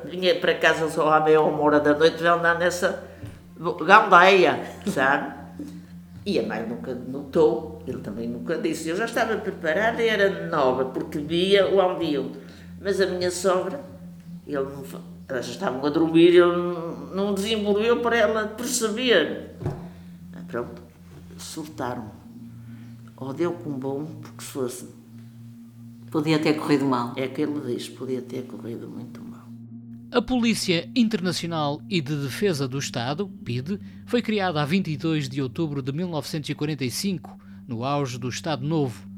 Vinha 0.04 0.36
para 0.36 0.54
casa 0.54 0.88
só 0.88 1.12
à 1.12 1.20
meia 1.20 1.40
hora 1.40 1.80
da 1.80 1.96
noite, 1.96 2.22
já 2.22 2.34
andar 2.34 2.58
nessa 2.58 3.02
gandaia, 3.84 4.60
sabe? 4.86 5.45
E 6.26 6.40
a 6.40 6.42
mãe 6.42 6.66
nunca 6.68 6.92
notou, 6.92 7.80
ele 7.86 7.98
também 8.00 8.28
nunca 8.28 8.58
disse. 8.58 8.88
Eu 8.88 8.96
já 8.96 9.04
estava 9.04 9.36
preparada 9.36 10.02
e 10.02 10.08
era 10.08 10.48
nova, 10.48 10.86
porque 10.86 11.18
via 11.20 11.72
o 11.72 11.80
ambiente. 11.80 12.36
Mas 12.80 13.00
a 13.00 13.06
minha 13.06 13.30
sogra, 13.30 13.80
ele 14.44 14.58
não, 14.64 14.82
elas 15.28 15.46
estavam 15.46 15.86
a 15.86 15.88
dormir, 15.88 16.34
ele 16.34 16.42
não- 17.14 17.32
desenvolveu 17.32 18.00
para 18.02 18.16
ela 18.16 18.46
perceber. 18.48 19.52
Ah, 20.34 20.40
Pronto, 20.48 20.82
surtaram. 21.38 22.10
Ou 23.16 23.32
deu 23.32 23.52
com 23.52 23.70
bom, 23.70 24.04
porque 24.20 24.42
se 24.44 24.50
fosse, 24.50 24.88
Podia 26.10 26.38
ter 26.38 26.54
corrido 26.54 26.84
mal. 26.84 27.12
é 27.16 27.28
que 27.28 27.42
ele 27.42 27.60
diz, 27.72 27.88
podia 27.88 28.20
ter 28.20 28.42
corrido 28.42 28.88
muito 28.88 29.20
mal. 29.22 29.25
A 30.12 30.22
Polícia 30.22 30.88
Internacional 30.94 31.82
e 31.90 32.00
de 32.00 32.14
Defesa 32.14 32.68
do 32.68 32.78
Estado, 32.78 33.28
PIDE, 33.44 33.80
foi 34.06 34.22
criada 34.22 34.62
a 34.62 34.64
22 34.64 35.28
de 35.28 35.42
outubro 35.42 35.82
de 35.82 35.92
1945, 35.92 37.36
no 37.66 37.84
auge 37.84 38.16
do 38.16 38.28
Estado 38.28 38.64
Novo. 38.64 39.08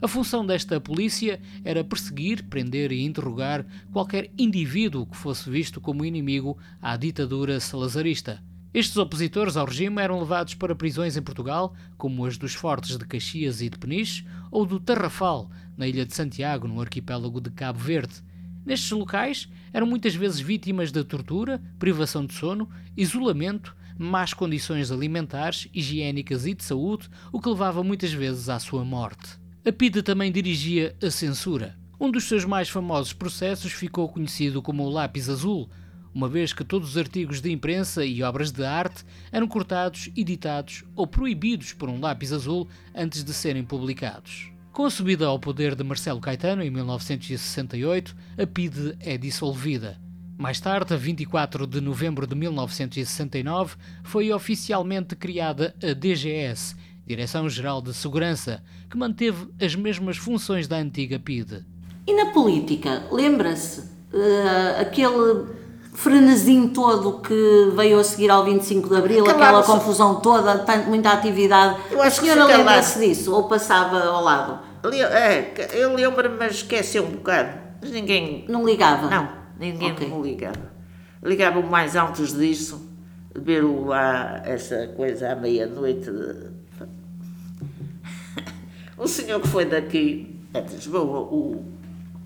A 0.00 0.06
função 0.06 0.46
desta 0.46 0.80
polícia 0.80 1.40
era 1.64 1.82
perseguir, 1.82 2.44
prender 2.44 2.92
e 2.92 3.04
interrogar 3.04 3.66
qualquer 3.92 4.30
indivíduo 4.38 5.04
que 5.04 5.16
fosse 5.16 5.50
visto 5.50 5.80
como 5.80 6.04
inimigo 6.04 6.56
à 6.80 6.96
ditadura 6.96 7.58
salazarista. 7.58 8.40
Estes 8.72 8.96
opositores 8.98 9.56
ao 9.56 9.66
regime 9.66 10.00
eram 10.00 10.20
levados 10.20 10.54
para 10.54 10.76
prisões 10.76 11.16
em 11.16 11.22
Portugal, 11.22 11.74
como 11.98 12.24
as 12.24 12.38
dos 12.38 12.54
Fortes 12.54 12.96
de 12.96 13.04
Caxias 13.04 13.60
e 13.60 13.68
de 13.68 13.76
Peniche, 13.76 14.24
ou 14.50 14.64
do 14.64 14.78
Tarrafal, 14.78 15.50
na 15.76 15.88
ilha 15.88 16.06
de 16.06 16.14
Santiago, 16.14 16.68
no 16.68 16.80
arquipélago 16.80 17.40
de 17.40 17.50
Cabo 17.50 17.80
Verde. 17.80 18.22
Nestes 18.66 18.90
locais, 18.90 19.48
eram 19.72 19.86
muitas 19.86 20.16
vezes 20.16 20.40
vítimas 20.40 20.90
de 20.90 21.04
tortura, 21.04 21.62
privação 21.78 22.26
de 22.26 22.34
sono, 22.34 22.68
isolamento, 22.96 23.76
más 23.96 24.34
condições 24.34 24.90
alimentares, 24.90 25.68
higiênicas 25.72 26.44
e 26.46 26.52
de 26.52 26.64
saúde, 26.64 27.08
o 27.32 27.40
que 27.40 27.48
levava 27.48 27.84
muitas 27.84 28.12
vezes 28.12 28.48
à 28.48 28.58
sua 28.58 28.84
morte. 28.84 29.38
A 29.64 29.70
PIDE 29.70 30.02
também 30.02 30.32
dirigia 30.32 30.96
a 31.00 31.10
censura. 31.12 31.78
Um 31.98 32.10
dos 32.10 32.24
seus 32.24 32.44
mais 32.44 32.68
famosos 32.68 33.12
processos 33.12 33.70
ficou 33.70 34.08
conhecido 34.08 34.60
como 34.60 34.82
o 34.82 34.90
Lápis 34.90 35.28
Azul, 35.28 35.70
uma 36.12 36.28
vez 36.28 36.52
que 36.52 36.64
todos 36.64 36.90
os 36.90 36.98
artigos 36.98 37.40
de 37.40 37.52
imprensa 37.52 38.04
e 38.04 38.22
obras 38.22 38.50
de 38.50 38.64
arte 38.64 39.04
eram 39.30 39.46
cortados, 39.46 40.10
editados 40.16 40.82
ou 40.96 41.06
proibidos 41.06 41.72
por 41.72 41.88
um 41.88 42.00
lápis 42.00 42.32
azul 42.32 42.66
antes 42.94 43.22
de 43.22 43.32
serem 43.32 43.62
publicados. 43.62 44.55
Com 44.76 44.84
a 44.84 44.90
subida 44.90 45.24
ao 45.24 45.38
poder 45.38 45.74
de 45.74 45.82
Marcelo 45.82 46.20
Caetano 46.20 46.62
em 46.62 46.68
1968, 46.68 48.14
a 48.36 48.46
PIDE 48.46 48.94
é 49.00 49.16
dissolvida. 49.16 49.98
Mais 50.36 50.60
tarde, 50.60 50.92
a 50.92 50.98
24 50.98 51.66
de 51.66 51.80
novembro 51.80 52.26
de 52.26 52.34
1969, 52.34 53.76
foi 54.04 54.30
oficialmente 54.30 55.16
criada 55.16 55.74
a 55.82 55.94
DGS, 55.94 56.76
Direção-Geral 57.06 57.80
de 57.80 57.94
Segurança, 57.94 58.62
que 58.90 58.98
manteve 58.98 59.48
as 59.58 59.74
mesmas 59.74 60.18
funções 60.18 60.68
da 60.68 60.76
antiga 60.76 61.18
PIDE. 61.18 61.64
E 62.06 62.12
na 62.12 62.30
política, 62.32 63.02
lembra-se 63.10 63.90
eh, 64.12 64.78
aquele 64.78 65.46
frenesim 65.96 66.68
todo 66.68 67.20
que 67.20 67.72
veio 67.74 67.98
a 67.98 68.04
seguir 68.04 68.30
ao 68.30 68.44
25 68.44 68.88
de 68.88 68.96
Abril, 68.96 69.28
aquela 69.28 69.62
confusão 69.62 70.20
toda, 70.20 70.58
tanto, 70.58 70.88
muita 70.88 71.10
atividade. 71.10 71.80
Eu 71.90 72.02
acho 72.02 72.20
a 72.20 72.22
que 72.22 72.30
senhora 72.30 72.50
se 72.52 72.56
lembra-se 72.58 72.98
disso 73.00 73.34
ou 73.34 73.48
passava 73.48 73.98
ao 74.04 74.22
lado? 74.22 74.58
É, 74.92 75.52
eu 75.72 75.94
lembro-me, 75.94 76.36
mas 76.38 76.56
esqueci 76.56 77.00
um 77.00 77.06
bocado. 77.10 77.58
Mas 77.80 77.90
ninguém. 77.90 78.44
Não 78.48 78.64
ligava? 78.64 79.08
Não, 79.08 79.28
ninguém 79.58 79.92
Ok. 79.92 80.08
me 80.08 80.22
ligava. 80.22 80.70
Ligava 81.22 81.60
mais 81.62 81.96
antes 81.96 82.32
disso, 82.36 82.88
ver 83.34 83.64
o 83.64 83.86
lá, 83.86 84.42
essa 84.44 84.86
coisa 84.88 85.32
à 85.32 85.34
meia-noite. 85.34 86.10
de- 86.10 86.56
O 88.98 89.08
senhor 89.08 89.40
que 89.40 89.48
foi 89.48 89.64
daqui, 89.64 90.38
de 90.52 90.74
Lisboa, 90.74 91.20
o 91.20 91.64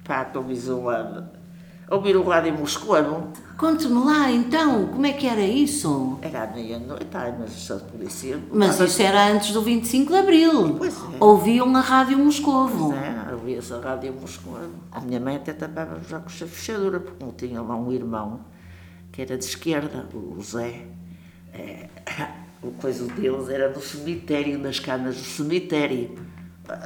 para 0.05 0.21
a 0.21 0.25
televisão 0.25 0.85
lá, 0.85 1.31
ouvir 1.91 2.17
o 2.17 2.23
rádio 2.23 2.53
Moscovo, 2.55 3.33
Conte-me 3.61 4.03
lá 4.07 4.31
então, 4.31 4.87
como 4.87 5.05
é 5.05 5.13
que 5.13 5.27
era 5.27 5.43
isso? 5.43 6.19
era 6.23 6.45
à 6.45 6.47
meia-noite, 6.47 7.09
ai, 7.13 7.35
mas 7.39 7.51
só 7.51 7.79
polícia. 7.79 8.41
Mas 8.51 8.81
isso 8.81 9.03
era 9.03 9.31
antes 9.31 9.53
do 9.53 9.61
25 9.61 10.11
de 10.11 10.19
Abril. 10.19 10.77
Pois 10.79 10.97
é. 10.97 11.23
Ouviam 11.23 11.77
a 11.77 11.81
Rádio 11.81 12.17
Moscovo. 12.17 12.95
É, 12.95 13.35
ouvia-se 13.35 13.75
a 13.75 13.79
rádio 13.81 14.15
Moscovo. 14.15 14.71
A 14.91 14.99
minha 15.03 15.21
mãe 15.21 15.37
até 15.37 15.53
tapava 15.53 16.01
já 16.09 16.21
com 16.21 16.29
a 16.29 16.31
fechadura, 16.31 17.01
porque 17.01 17.23
não 17.23 17.33
tinha 17.33 17.61
lá 17.61 17.77
um 17.77 17.93
irmão 17.93 18.41
que 19.13 19.21
era 19.21 19.37
de 19.37 19.45
esquerda, 19.45 20.09
o 20.15 20.41
Zé. 20.43 20.87
É, 21.53 21.87
o 22.65 22.71
coisa 22.71 23.05
deles 23.13 23.51
era 23.51 23.69
no 23.69 23.83
cemitério, 23.83 24.59
nas 24.59 24.81
canas 24.81 25.17
do 25.17 25.25
cemitério. 25.25 26.17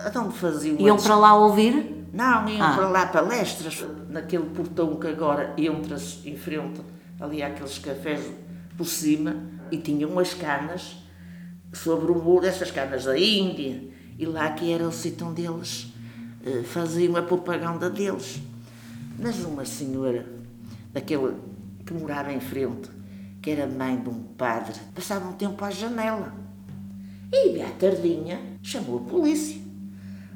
Então 0.06 0.30
faziam. 0.30 0.76
Iam 0.78 0.94
antes- 0.94 1.06
para 1.06 1.16
lá 1.16 1.34
ouvir? 1.36 2.06
Não, 2.12 2.48
iam 2.48 2.62
Ah. 2.62 2.74
para 2.76 2.88
lá 2.88 3.06
palestras, 3.06 3.84
naquele 4.08 4.44
portão 4.46 4.96
que 4.96 5.06
agora 5.08 5.52
entra-se 5.58 6.28
em 6.28 6.36
frente, 6.36 6.80
ali 7.20 7.42
há 7.42 7.48
aqueles 7.48 7.78
cafés 7.78 8.20
por 8.76 8.86
cima, 8.86 9.36
e 9.70 9.78
tinham 9.78 10.16
as 10.18 10.32
canas 10.34 10.96
sobre 11.72 12.12
o 12.12 12.14
muro, 12.14 12.46
essas 12.46 12.70
canas 12.70 13.04
da 13.04 13.18
Índia, 13.18 13.82
e 14.18 14.24
lá 14.26 14.50
que 14.52 14.72
era 14.72 14.86
o 14.86 14.92
sítio 14.92 15.26
onde 15.26 15.42
eles 15.44 15.92
eh, 16.46 16.62
faziam 16.62 17.16
a 17.16 17.22
propaganda 17.22 17.90
deles. 17.90 18.40
Mas 19.18 19.44
uma 19.44 19.64
senhora, 19.64 20.24
daquele 20.92 21.34
que 21.84 21.92
morava 21.94 22.32
em 22.32 22.40
frente, 22.40 22.90
que 23.42 23.50
era 23.50 23.66
mãe 23.66 23.96
de 23.98 24.08
um 24.08 24.22
padre, 24.36 24.74
passava 24.94 25.28
um 25.28 25.32
tempo 25.32 25.64
à 25.64 25.70
janela. 25.70 26.32
E 27.32 27.60
à 27.60 27.68
tardinha 27.70 28.40
chamou 28.62 28.98
a 28.98 29.10
polícia. 29.10 29.60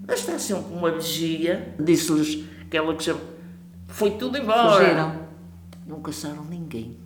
Mas 0.09 0.21
está 0.21 0.39
sempre 0.39 0.73
uma 0.73 0.91
vigia, 0.91 1.75
disse-lhes 1.79 2.43
aquela 2.63 2.97
que 2.97 3.05
chama. 3.05 3.21
Foi 3.89 4.13
tudo 4.13 4.39
embora. 4.39 4.79
Fugiram. 4.79 5.29
Não 5.87 6.01
caçaram 6.01 6.45
ninguém. 6.47 6.97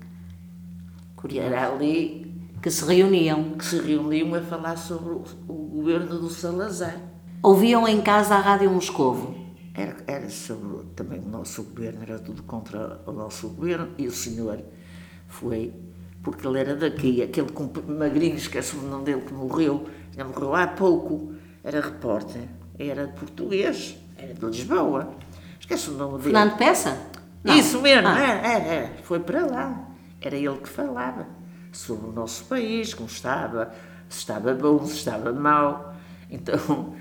Era 1.37 1.73
ali 1.73 2.33
Que 2.61 2.71
se 2.71 2.85
reuniam. 2.85 3.55
que 3.55 3.65
se 3.65 3.81
reuniam 3.81 4.35
a 4.35 4.41
falar 4.41 4.77
sobre 4.77 5.15
o, 5.49 5.53
governo 5.53 6.19
do 6.21 6.31
Salazar. 6.31 6.97
Ouviam 7.43 7.89
em 7.89 8.01
casa 8.01 8.37
a 8.37 8.39
Rádio 8.39 8.71
Moscovo. 8.71 9.35
Era, 9.75 9.97
era 10.07 10.31
sobre 10.31 10.85
também 10.95 11.19
o 11.19 11.29
nosso 11.29 11.65
governo, 11.65 12.03
era 12.03 12.19
tudo 12.21 12.43
contra 12.45 13.01
o 13.07 13.11
nosso 13.11 13.49
governo, 13.49 13.89
e 13.99 14.07
o 14.07 14.13
senhor 14.13 14.61
foi, 15.27 15.73
porque 16.23 16.47
ele 16.47 16.59
era 16.59 16.77
daqui, 16.77 17.23
aquele 17.23 17.49
magrinho, 17.89 18.37
esquece 18.37 18.77
o 18.77 18.83
nome 18.83 19.05
dele, 19.05 19.23
que 19.23 19.33
morreu, 19.33 19.87
já 20.15 20.25
morreu 20.25 20.55
há 20.55 20.67
pouco, 20.67 21.33
era 21.65 21.81
repórter, 21.81 22.49
era 22.79 23.09
português, 23.09 23.97
era 24.17 24.35
de 24.35 24.45
Lisboa, 24.47 25.15
esquece 25.61 25.91
o 25.91 25.93
nome 25.95 26.13
dele. 26.19 26.25
Fernando 26.25 26.57
Peça? 26.57 26.99
Não. 27.45 27.57
Isso 27.57 27.81
mesmo, 27.81 28.07
Ah. 28.09 28.19
era, 28.19 28.47
era, 28.49 28.65
era, 28.65 28.91
foi 29.03 29.21
para 29.21 29.45
lá. 29.47 29.89
Era 30.21 30.37
ele 30.37 30.59
que 30.59 30.69
falava 30.69 31.27
sobre 31.73 32.09
o 32.09 32.13
nosso 32.13 32.45
país, 32.45 32.95
como 32.95 33.09
estava, 33.09 33.73
se 34.09 34.19
estava 34.19 34.55
bom, 34.55 34.85
se 34.87 34.97
estava 34.99 35.33
mau. 35.33 35.95
Então, 36.31 36.95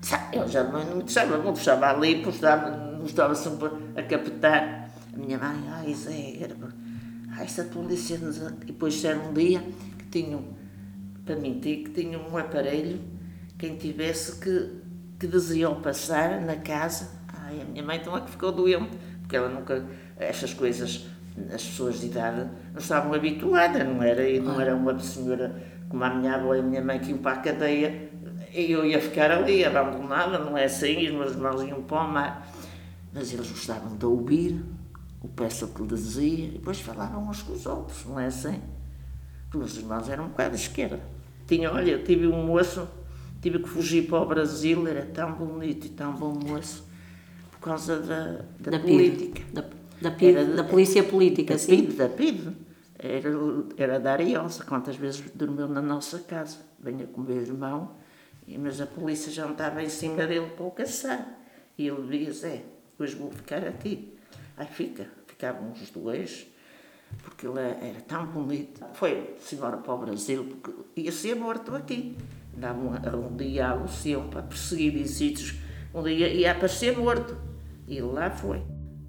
eu 0.32 0.48
já 0.48 0.64
não 0.64 0.96
me 0.96 1.04
estava 1.04 1.36
bom, 1.38 1.52
estava 1.52 1.90
ali, 1.90 2.22
pois 2.22 2.36
estava, 2.36 2.70
não 2.70 3.04
estava 3.04 3.34
sempre 3.34 3.68
a 3.96 4.02
captar. 4.02 4.90
A 5.12 5.16
minha 5.18 5.36
mãe, 5.38 5.62
ai 5.70 5.92
Zé, 5.92 6.38
era, 6.40 6.56
ai, 7.36 7.44
essa 7.44 7.64
polícia. 7.64 8.16
nos 8.16 8.42
a-" 8.42 8.50
E 8.62 8.66
depois 8.66 8.94
disseram 8.94 9.28
um 9.28 9.34
dia 9.34 9.60
que 9.98 10.06
tinham, 10.06 10.42
para 11.26 11.36
mentir, 11.36 11.84
que 11.84 11.90
tinham 11.90 12.22
um 12.30 12.36
aparelho 12.38 12.98
quem 13.58 13.76
tivesse 13.76 14.40
que, 14.40 14.81
que 15.22 15.26
diziam 15.28 15.80
passar 15.80 16.40
na 16.40 16.56
casa. 16.56 17.08
Ai, 17.32 17.60
a 17.62 17.64
minha 17.64 17.84
mãe 17.84 17.98
então 17.98 18.16
é 18.16 18.20
que 18.22 18.30
ficou 18.32 18.50
doente, 18.50 18.98
porque 19.20 19.36
ela 19.36 19.48
nunca, 19.48 19.86
estas 20.18 20.52
coisas, 20.52 21.06
as 21.54 21.62
pessoas 21.62 22.00
de 22.00 22.06
idade 22.06 22.50
não 22.72 22.80
estavam 22.80 23.14
habituadas, 23.14 23.86
não 23.86 24.02
era, 24.02 24.28
e 24.28 24.40
não 24.40 24.60
era 24.60 24.74
uma 24.74 24.98
senhora 24.98 25.62
como 25.88 26.02
a 26.02 26.10
minha 26.12 26.34
avó 26.34 26.56
e 26.56 26.58
a 26.58 26.62
minha 26.62 26.82
mãe 26.82 26.98
que 26.98 27.10
iam 27.10 27.18
para 27.18 27.38
a 27.38 27.40
cadeia, 27.40 28.10
eu 28.52 28.84
ia 28.84 29.00
ficar 29.00 29.30
ali 29.30 29.64
abandonada, 29.64 30.40
não 30.40 30.58
é 30.58 30.64
assim, 30.64 31.06
os 31.06 31.12
meus 31.12 31.32
irmãos 31.32 31.62
iam 31.62 31.82
para 31.82 32.02
o 32.02 32.08
mar. 32.08 32.48
Mas 33.14 33.32
eles 33.32 33.48
gostavam 33.48 33.96
de 33.96 34.04
ouvir 34.04 34.60
o 35.20 35.28
peça 35.28 35.68
que 35.68 35.82
lhe 35.82 35.86
dizia, 35.86 36.46
e 36.46 36.50
depois 36.50 36.80
falavam 36.80 37.28
uns 37.28 37.42
com 37.42 37.52
os 37.52 37.64
outros, 37.64 38.04
não 38.06 38.18
é 38.18 38.26
assim? 38.26 38.60
Os 39.50 39.54
meus 39.54 39.76
irmãos 39.76 40.08
eram 40.08 40.24
um 40.24 40.28
bocado 40.30 40.56
de 40.56 40.62
esquerda. 40.62 40.98
Tinha, 41.46 41.70
olha, 41.70 41.92
eu 41.92 42.02
tive 42.02 42.26
um 42.26 42.44
moço, 42.44 42.88
tive 43.42 43.58
que 43.58 43.68
fugir 43.68 44.06
para 44.06 44.20
o 44.22 44.26
Brasil, 44.26 44.86
era 44.86 45.04
tão 45.04 45.32
bonito 45.32 45.86
e 45.86 45.90
tão 45.90 46.14
bom 46.14 46.32
moço, 46.32 46.86
por 47.50 47.58
causa 47.60 47.98
da, 48.00 48.44
da, 48.60 48.70
Da 48.70 48.78
política. 48.80 49.42
Da, 49.52 49.64
da, 50.00 50.10
PID, 50.12 50.36
Era- 50.36 50.44
da 50.54 50.64
polícia 50.64 51.02
política, 51.02 51.54
Da 51.54 51.58
sim. 51.58 51.84
PID, 51.84 51.96
da 51.96 52.08
PID. 52.08 52.52
Era, 52.98 53.30
era 53.76 53.98
da 54.00 54.12
Ariosa, 54.12 54.64
quantas 54.64 54.94
vezes 54.94 55.20
dormiu 55.34 55.66
na 55.66 55.82
nossa 55.82 56.20
casa. 56.20 56.58
Venha 56.78 57.04
com 57.06 57.20
o 57.20 57.24
meu 57.24 57.36
irmão, 57.42 57.96
mas 58.60 58.80
a 58.80 58.86
polícia 58.86 59.30
já 59.32 59.50
estava 59.50 59.82
em 59.82 59.88
cima 59.88 60.24
dele 60.24 60.46
para 60.56 60.64
o 60.64 60.70
caçar. 60.70 61.26
E 61.76 61.88
ele 61.88 62.02
dizia, 62.26 62.32
Zé, 62.32 62.62
hoje 62.98 63.16
vou 63.16 63.32
ficar 63.32 63.64
aqui. 63.66 64.16
Aí 64.56 64.66
fica, 64.68 65.08
ficavam 65.26 65.72
os 65.72 65.90
dois, 65.90 66.46
porque 67.24 67.44
ele 67.46 67.58
era 67.58 68.00
tão 68.06 68.24
bonito. 68.26 68.84
Foi-se 68.94 69.56
embora 69.56 69.78
para 69.78 69.94
o 69.94 69.98
Brasil, 69.98 70.44
porque 70.62 71.00
ia 71.00 71.10
ser 71.10 71.34
morto 71.34 71.74
aqui. 71.74 72.16
Davam 72.56 72.92
um, 72.92 73.36
dia 73.36 73.74
Lucião 73.74 74.28
para 74.28 74.42
perseguir 74.42 74.96
em 74.96 75.06
sítios, 75.06 75.54
um 75.94 76.02
dia 76.02 76.28
ia 76.28 76.52
aparecer 76.52 76.96
morto. 76.96 77.36
E 77.88 78.00
lá 78.00 78.30
foi. 78.30 78.62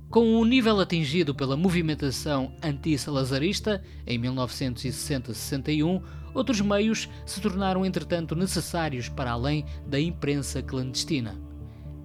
Com 0.09 0.35
o 0.39 0.45
nível 0.45 0.79
atingido 0.79 1.33
pela 1.33 1.57
movimentação 1.57 2.55
anti-salazarista 2.61 3.83
em 4.05 4.19
1960-61, 4.19 6.03
outros 6.33 6.61
meios 6.61 7.09
se 7.25 7.41
tornaram 7.41 7.85
entretanto 7.85 8.35
necessários 8.35 9.09
para 9.09 9.31
além 9.31 9.65
da 9.87 9.99
imprensa 9.99 10.61
clandestina. 10.61 11.35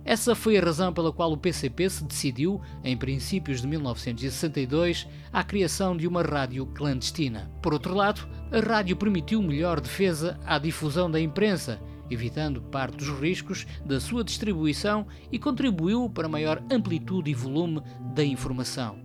Essa 0.08 0.34
foi 0.34 0.56
a 0.56 0.62
razão 0.62 0.90
pela 0.90 1.12
qual 1.12 1.30
o 1.30 1.36
PCP 1.36 1.90
se 1.90 2.02
decidiu, 2.02 2.62
em 2.82 2.96
princípios 2.96 3.60
de 3.60 3.66
1962, 3.66 5.06
à 5.30 5.44
criação 5.44 5.94
de 5.94 6.08
uma 6.08 6.22
rádio 6.22 6.64
clandestina. 6.64 7.52
Por 7.60 7.74
outro 7.74 7.94
lado, 7.94 8.26
a 8.50 8.58
rádio 8.58 8.96
permitiu 8.96 9.42
melhor 9.42 9.82
defesa 9.82 10.40
à 10.46 10.58
difusão 10.58 11.10
da 11.10 11.20
imprensa, 11.20 11.78
evitando 12.10 12.62
parte 12.62 12.96
dos 12.96 13.20
riscos 13.20 13.66
da 13.84 14.00
sua 14.00 14.24
distribuição 14.24 15.06
e 15.30 15.38
contribuiu 15.38 16.08
para 16.08 16.26
maior 16.26 16.62
amplitude 16.72 17.30
e 17.30 17.34
volume 17.34 17.82
da 18.14 18.24
informação. 18.24 18.98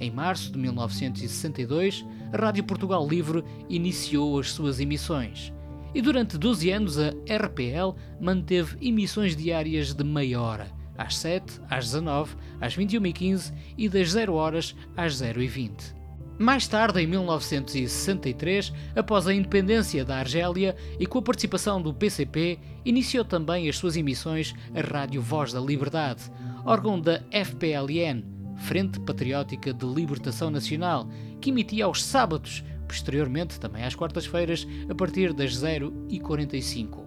Em 0.00 0.10
março 0.10 0.50
de 0.50 0.58
1962, 0.58 2.06
a 2.32 2.38
Rádio 2.38 2.64
Portugal 2.64 3.06
Livre 3.06 3.44
iniciou 3.68 4.40
as 4.40 4.50
suas 4.52 4.80
emissões. 4.80 5.52
E 5.94 6.02
durante 6.02 6.36
12 6.36 6.70
anos 6.70 6.98
a 6.98 7.08
RPL 7.08 7.96
manteve 8.20 8.76
emissões 8.80 9.34
diárias 9.34 9.94
de 9.94 10.04
meia 10.04 10.40
hora, 10.40 10.70
às 10.96 11.16
7, 11.16 11.60
às 11.68 11.86
19, 11.86 12.36
às 12.60 12.76
21h15 12.76 13.52
e 13.76 13.88
das 13.88 14.10
0 14.10 14.34
horas 14.34 14.76
às 14.96 15.14
0h20. 15.14 15.98
Mais 16.38 16.68
tarde, 16.68 17.00
em 17.00 17.06
1963, 17.06 18.72
após 18.94 19.26
a 19.26 19.34
independência 19.34 20.04
da 20.04 20.18
Argélia 20.18 20.76
e 21.00 21.04
com 21.04 21.18
a 21.18 21.22
participação 21.22 21.82
do 21.82 21.92
PCP, 21.92 22.60
iniciou 22.84 23.24
também 23.24 23.68
as 23.68 23.76
suas 23.76 23.96
emissões 23.96 24.54
a 24.72 24.80
Rádio 24.80 25.20
Voz 25.20 25.52
da 25.52 25.58
Liberdade, 25.58 26.30
órgão 26.64 27.00
da 27.00 27.20
FPLN, 27.32 28.22
Frente 28.58 29.00
Patriótica 29.00 29.74
de 29.74 29.84
Libertação 29.84 30.48
Nacional, 30.48 31.08
que 31.40 31.50
emitia 31.50 31.86
aos 31.86 32.04
sábados, 32.04 32.62
posteriormente 32.88 33.60
também 33.60 33.84
às 33.84 33.94
quartas-feiras, 33.94 34.66
a 34.88 34.94
partir 34.94 35.32
das 35.32 35.52
0h45. 35.52 37.06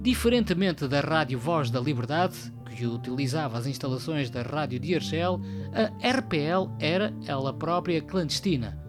Diferentemente 0.00 0.88
da 0.88 1.00
Rádio 1.00 1.38
Voz 1.38 1.70
da 1.70 1.78
Liberdade, 1.78 2.36
que 2.74 2.86
utilizava 2.86 3.58
as 3.58 3.66
instalações 3.66 4.30
da 4.30 4.42
Rádio 4.42 4.80
de 4.80 4.94
Argel, 4.94 5.40
a 5.72 6.08
RPL 6.08 6.72
era 6.80 7.12
ela 7.26 7.52
própria 7.52 8.00
clandestina. 8.00 8.88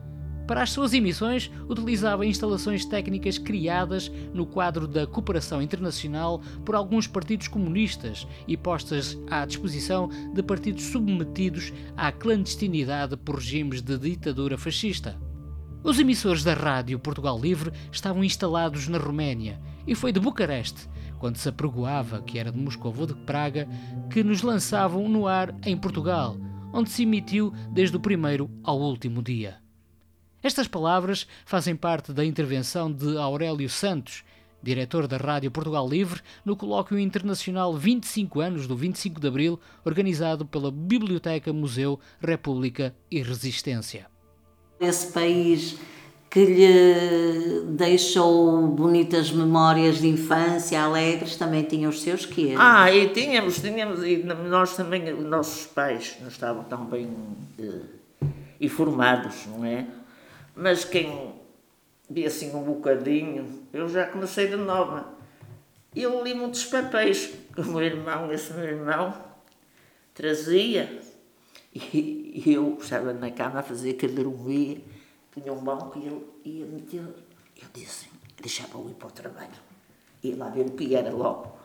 Para 0.50 0.64
as 0.64 0.72
suas 0.72 0.94
emissões, 0.94 1.52
utilizava 1.68 2.26
instalações 2.26 2.84
técnicas 2.84 3.38
criadas 3.38 4.12
no 4.34 4.48
quadro 4.48 4.88
da 4.88 5.06
cooperação 5.06 5.62
internacional 5.62 6.42
por 6.66 6.74
alguns 6.74 7.06
partidos 7.06 7.48
comunistas 7.48 8.28
e 8.48 8.58
postas 8.58 9.16
à 9.30 9.46
disposição 9.46 10.10
de 10.34 10.42
partidos 10.42 10.86
submetidos 10.86 11.72
à 11.96 12.12
clandestinidade 12.12 13.16
por 13.16 13.36
regimes 13.36 13.80
de 13.84 13.96
ditadura 13.96 14.58
fascista. 14.58 15.29
Os 15.82 15.98
emissores 15.98 16.44
da 16.44 16.54
Rádio 16.54 17.00
Portugal 17.00 17.40
Livre 17.40 17.72
estavam 17.90 18.22
instalados 18.22 18.90
na 18.90 18.98
Roménia 18.98 19.62
e 19.88 19.96
foi 19.96 20.12
de 20.12 20.20
Bucareste, 20.20 20.90
quando 21.18 21.38
se 21.38 21.48
apregoava 21.48 22.22
que 22.22 22.38
era 22.38 22.52
de 22.52 22.60
Moscou 22.60 22.94
ou 22.98 23.06
de 23.06 23.14
Praga, 23.14 23.66
que 24.12 24.22
nos 24.22 24.42
lançavam 24.42 25.08
no 25.08 25.26
ar 25.26 25.56
em 25.66 25.78
Portugal, 25.78 26.36
onde 26.74 26.90
se 26.90 27.04
emitiu 27.04 27.54
desde 27.72 27.96
o 27.96 28.00
primeiro 28.00 28.52
ao 28.62 28.78
último 28.78 29.24
dia. 29.24 29.58
Estas 30.44 30.68
palavras 30.68 31.26
fazem 31.46 31.78
parte 31.78 32.12
da 32.12 32.26
intervenção 32.26 32.92
de 32.92 33.18
Aurélio 33.18 33.70
Santos, 33.70 34.26
diretor 34.62 35.08
da 35.08 35.16
Rádio 35.16 35.50
Portugal 35.50 35.88
Livre, 35.88 36.22
no 36.44 36.58
colóquio 36.58 37.00
internacional 37.00 37.74
25 37.74 38.42
anos 38.42 38.68
do 38.68 38.76
25 38.76 39.18
de 39.18 39.28
Abril, 39.30 39.58
organizado 39.86 40.46
pela 40.46 40.72
Biblioteca 40.72 41.54
Museu 41.54 41.98
República 42.20 42.94
e 43.10 43.22
Resistência. 43.24 44.08
Esse 44.80 45.12
país 45.12 45.78
que 46.30 46.46
lhe 46.46 47.62
deixou 47.70 48.68
bonitas 48.68 49.32
memórias 49.32 49.98
de 49.98 50.08
infância, 50.08 50.80
alegres, 50.80 51.36
também 51.36 51.64
tinha 51.64 51.90
os 51.90 52.02
seus 52.02 52.26
quê? 52.26 52.54
Ah, 52.58 52.92
e 52.94 53.10
tínhamos, 53.10 53.60
tínhamos, 53.60 54.04
e 54.04 54.18
nós 54.18 54.76
também, 54.76 55.12
os 55.12 55.26
nossos 55.26 55.66
pais 55.66 56.18
não 56.22 56.28
estavam 56.28 56.64
tão 56.66 56.86
bem 56.86 57.10
eh, 57.58 57.82
informados, 58.62 59.48
não 59.48 59.66
é? 59.66 59.88
Mas 60.56 60.86
quem 60.86 61.34
via 62.08 62.28
assim 62.28 62.56
um 62.56 62.64
bocadinho, 62.64 63.48
eu 63.74 63.90
já 63.90 64.06
comecei 64.06 64.48
de 64.48 64.56
nova. 64.56 65.08
Eu 65.96 66.24
li 66.24 66.36
muitos 66.36 66.66
papéis 66.66 67.34
que 67.54 67.62
o 67.62 67.66
meu 67.66 67.82
irmão, 67.82 68.32
esse 68.32 68.54
meu 68.54 68.66
irmão, 68.66 69.14
trazia. 70.14 71.02
E, 71.94 72.44
e 72.46 72.54
eu 72.54 72.78
estava 72.82 73.14
na 73.14 73.32
cama 73.32 73.60
a 73.60 73.64
fazer 73.64 73.94
dormia, 74.08 74.82
tinha 75.34 75.54
um 75.54 75.62
banco 75.64 75.98
e 76.00 76.06
ele 76.06 76.26
ia 76.46 76.66
meter. 76.66 77.00
Eu 77.02 77.68
disse, 77.74 78.08
deixava-o 78.42 78.90
ir 78.90 78.94
para 78.96 79.08
o 79.08 79.12
trabalho. 79.12 79.50
Ia 80.24 80.36
lá 80.36 80.50
ver 80.50 80.66
o 80.66 80.72
que 80.72 80.96
era 80.96 81.12
logo. 81.12 81.58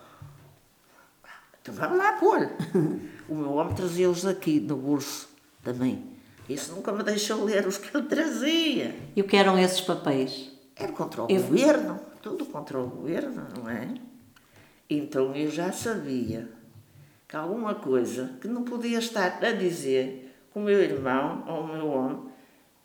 Então 1.61 1.75
vamos 1.75 1.99
lá 1.99 2.13
pôr. 2.15 2.49
O 3.27 3.35
meu 3.35 3.53
homem 3.53 3.75
trazia-os 3.75 4.27
aqui 4.27 4.61
no 4.61 4.77
bolso 4.77 5.31
também. 5.63 6.05
Isso 6.47 6.75
nunca 6.75 6.93
me 6.93 7.03
deixou 7.03 7.43
ler 7.43 7.67
os 7.67 7.79
que 7.79 7.97
ele 7.97 8.07
trazia. 8.07 8.95
E 9.17 9.23
o 9.23 9.25
que 9.25 9.35
eram 9.35 9.59
esses 9.59 9.81
papéis? 9.81 10.53
Era 10.77 10.93
contra 10.93 11.23
o 11.25 11.31
Eu- 11.31 11.41
governo, 11.43 11.99
tudo 12.21 12.45
contra 12.45 12.79
o 12.79 12.87
governo, 12.87 13.47
não 13.57 13.67
é? 13.71 13.95
Então 14.91 15.35
eu 15.35 15.51
já 15.51 15.73
sabia 15.73 16.51
que 17.29 17.37
alguma 17.37 17.75
coisa 17.75 18.37
que 18.41 18.49
não 18.49 18.63
podia 18.63 18.99
estar 18.99 19.39
a 19.43 19.53
dizer 19.53 20.35
com 20.51 20.61
o 20.61 20.65
meu 20.65 20.81
irmão 20.81 21.45
ou 21.47 21.63
o 21.63 21.67
meu 21.67 21.87
homem 21.89 22.35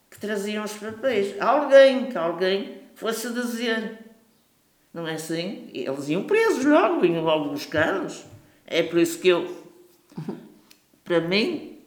que 0.09 0.19
traziam 0.19 0.63
os 0.63 0.73
papéis. 0.73 1.39
Alguém, 1.39 2.07
que 2.07 2.17
alguém 2.17 2.81
fosse 2.95 3.31
dizer. 3.31 3.99
Não 4.93 5.07
é 5.07 5.13
assim? 5.13 5.69
Eles 5.71 6.09
iam 6.09 6.23
presos 6.23 6.65
logo, 6.65 6.99
vinham 6.99 7.23
logo 7.23 7.49
buscá-los. 7.49 8.25
É 8.65 8.81
por 8.81 8.99
isso 8.99 9.19
que 9.19 9.27
eu, 9.27 9.63
para 11.03 11.21
mim, 11.21 11.78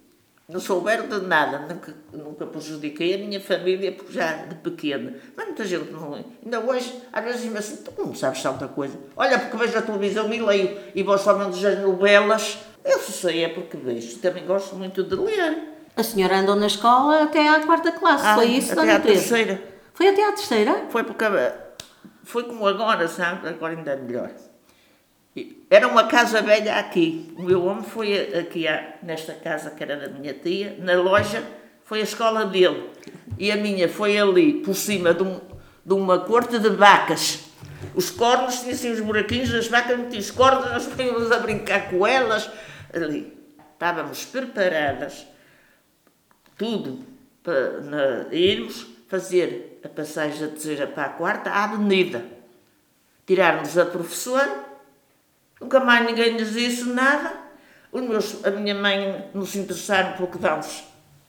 não 0.53 0.61
souberam 0.61 1.09
de 1.09 1.27
nada, 1.27 1.59
nunca, 1.61 1.95
nunca 2.13 2.47
prejudiquei 2.47 3.15
a 3.15 3.19
minha 3.19 3.41
família, 3.41 3.91
porque 3.93 4.13
já 4.13 4.33
de 4.45 4.55
pequena. 4.57 5.15
Mas 5.37 5.47
muita 5.47 5.65
gente 5.65 5.91
não. 5.91 6.15
Ainda 6.45 6.61
hoje, 6.61 6.95
às 7.13 7.25
vezes 7.25 7.43
diz-me 7.43 7.59
assim: 7.59 7.77
tu 7.77 7.93
não 7.97 8.15
sabes 8.15 8.43
tanta 8.43 8.69
coisa. 8.69 8.99
Olha, 9.17 9.39
porque 9.39 9.57
vejo 9.57 9.79
a 9.79 9.83
televisão 9.83 10.33
e 10.33 10.41
leio, 10.41 10.79
e 10.95 11.03
vou 11.03 11.17
somente 11.17 11.65
as 11.67 11.79
novelas. 11.79 12.59
Eu 12.85 12.99
se 12.99 13.13
sei 13.13 13.45
é 13.45 13.49
porque 13.49 13.77
vejo. 13.77 14.19
Também 14.19 14.45
gosto 14.45 14.77
muito 14.77 15.03
de 15.03 15.15
ler. 15.15 15.71
A 15.97 16.03
senhora 16.03 16.39
andou 16.39 16.57
na 16.57 16.67
escola 16.67 17.23
até 17.23 17.49
à 17.49 17.61
quarta 17.65 17.93
classe, 17.93 18.25
Ah, 18.27 18.35
foi 18.35 18.47
isso, 18.47 18.79
até 18.79 18.93
à 18.93 19.01
terceira. 19.01 19.63
Foi 19.95 20.09
até 20.09 20.27
à 20.29 20.33
terceira? 20.33 20.87
Foi 20.91 21.05
porque. 21.05 21.25
Foi 22.25 22.45
como 22.45 22.67
agora, 22.67 23.09
sabe? 23.09 23.49
Agora 23.49 23.75
ainda 23.75 23.93
é 23.93 23.97
melhor. 23.97 24.31
Era 25.71 25.89
uma 25.89 26.07
casa 26.07 26.43
velha 26.43 26.77
aqui. 26.77 27.33
O 27.39 27.43
meu 27.43 27.65
homem 27.65 27.83
foi 27.85 28.35
aqui, 28.39 28.67
nesta 29.03 29.33
casa 29.33 29.71
que 29.71 29.83
era 29.83 29.97
da 29.97 30.09
minha 30.09 30.35
tia, 30.35 30.77
na 30.79 30.95
loja, 31.01 31.43
foi 31.85 32.01
a 32.01 32.05
escola 32.05 32.45
dele. 32.45 32.91
E 33.39 33.51
a 33.51 33.57
minha 33.57 33.89
foi 33.89 34.19
ali, 34.19 34.55
por 34.63 34.75
cima 34.75 35.15
de, 35.15 35.23
um- 35.23 35.41
de 35.85 35.95
uma 35.95 36.19
corte 36.21 36.59
de 36.59 36.69
vacas. 36.69 37.45
Os 37.95 38.11
cornos 38.11 38.61
tinham 38.61 38.73
assim 38.75 38.91
os 38.93 39.01
buraquinhos, 39.01 39.53
as 39.55 39.69
vacas 39.69 39.99
metiam 39.99 40.21
os 40.21 40.31
cornos, 40.31 40.67
nós 40.71 40.89
íamos 40.99 41.33
a 41.33 41.39
brincar 41.39 41.89
com 41.91 42.07
elas. 42.07 42.51
Ali. 42.93 43.33
Estávamos 43.73 44.25
preparadas, 44.27 45.27
tudo, 46.57 47.01
para 47.43 48.29
irmos 48.31 48.87
fazer 49.09 49.81
a 49.85 49.89
passagem 49.89 50.41
da 50.41 50.49
terceira 50.49 50.87
para 50.87 51.05
a 51.05 51.09
quarta 51.09 51.51
à 51.51 51.65
avenida. 51.65 52.25
Tirarmos 53.27 53.77
a 53.77 53.85
professora, 53.85 54.65
nunca 55.63 55.81
mais 55.81 56.05
ninguém 56.05 56.35
nos 56.35 56.53
disse 56.53 56.85
nada. 56.85 57.41
Meus, 57.93 58.45
a 58.45 58.51
minha 58.51 58.75
mãe 58.75 59.27
não 59.35 59.45
se 59.45 59.59
interessaram 59.59 60.17
porque 60.17 60.39
dávamos, 60.39 60.83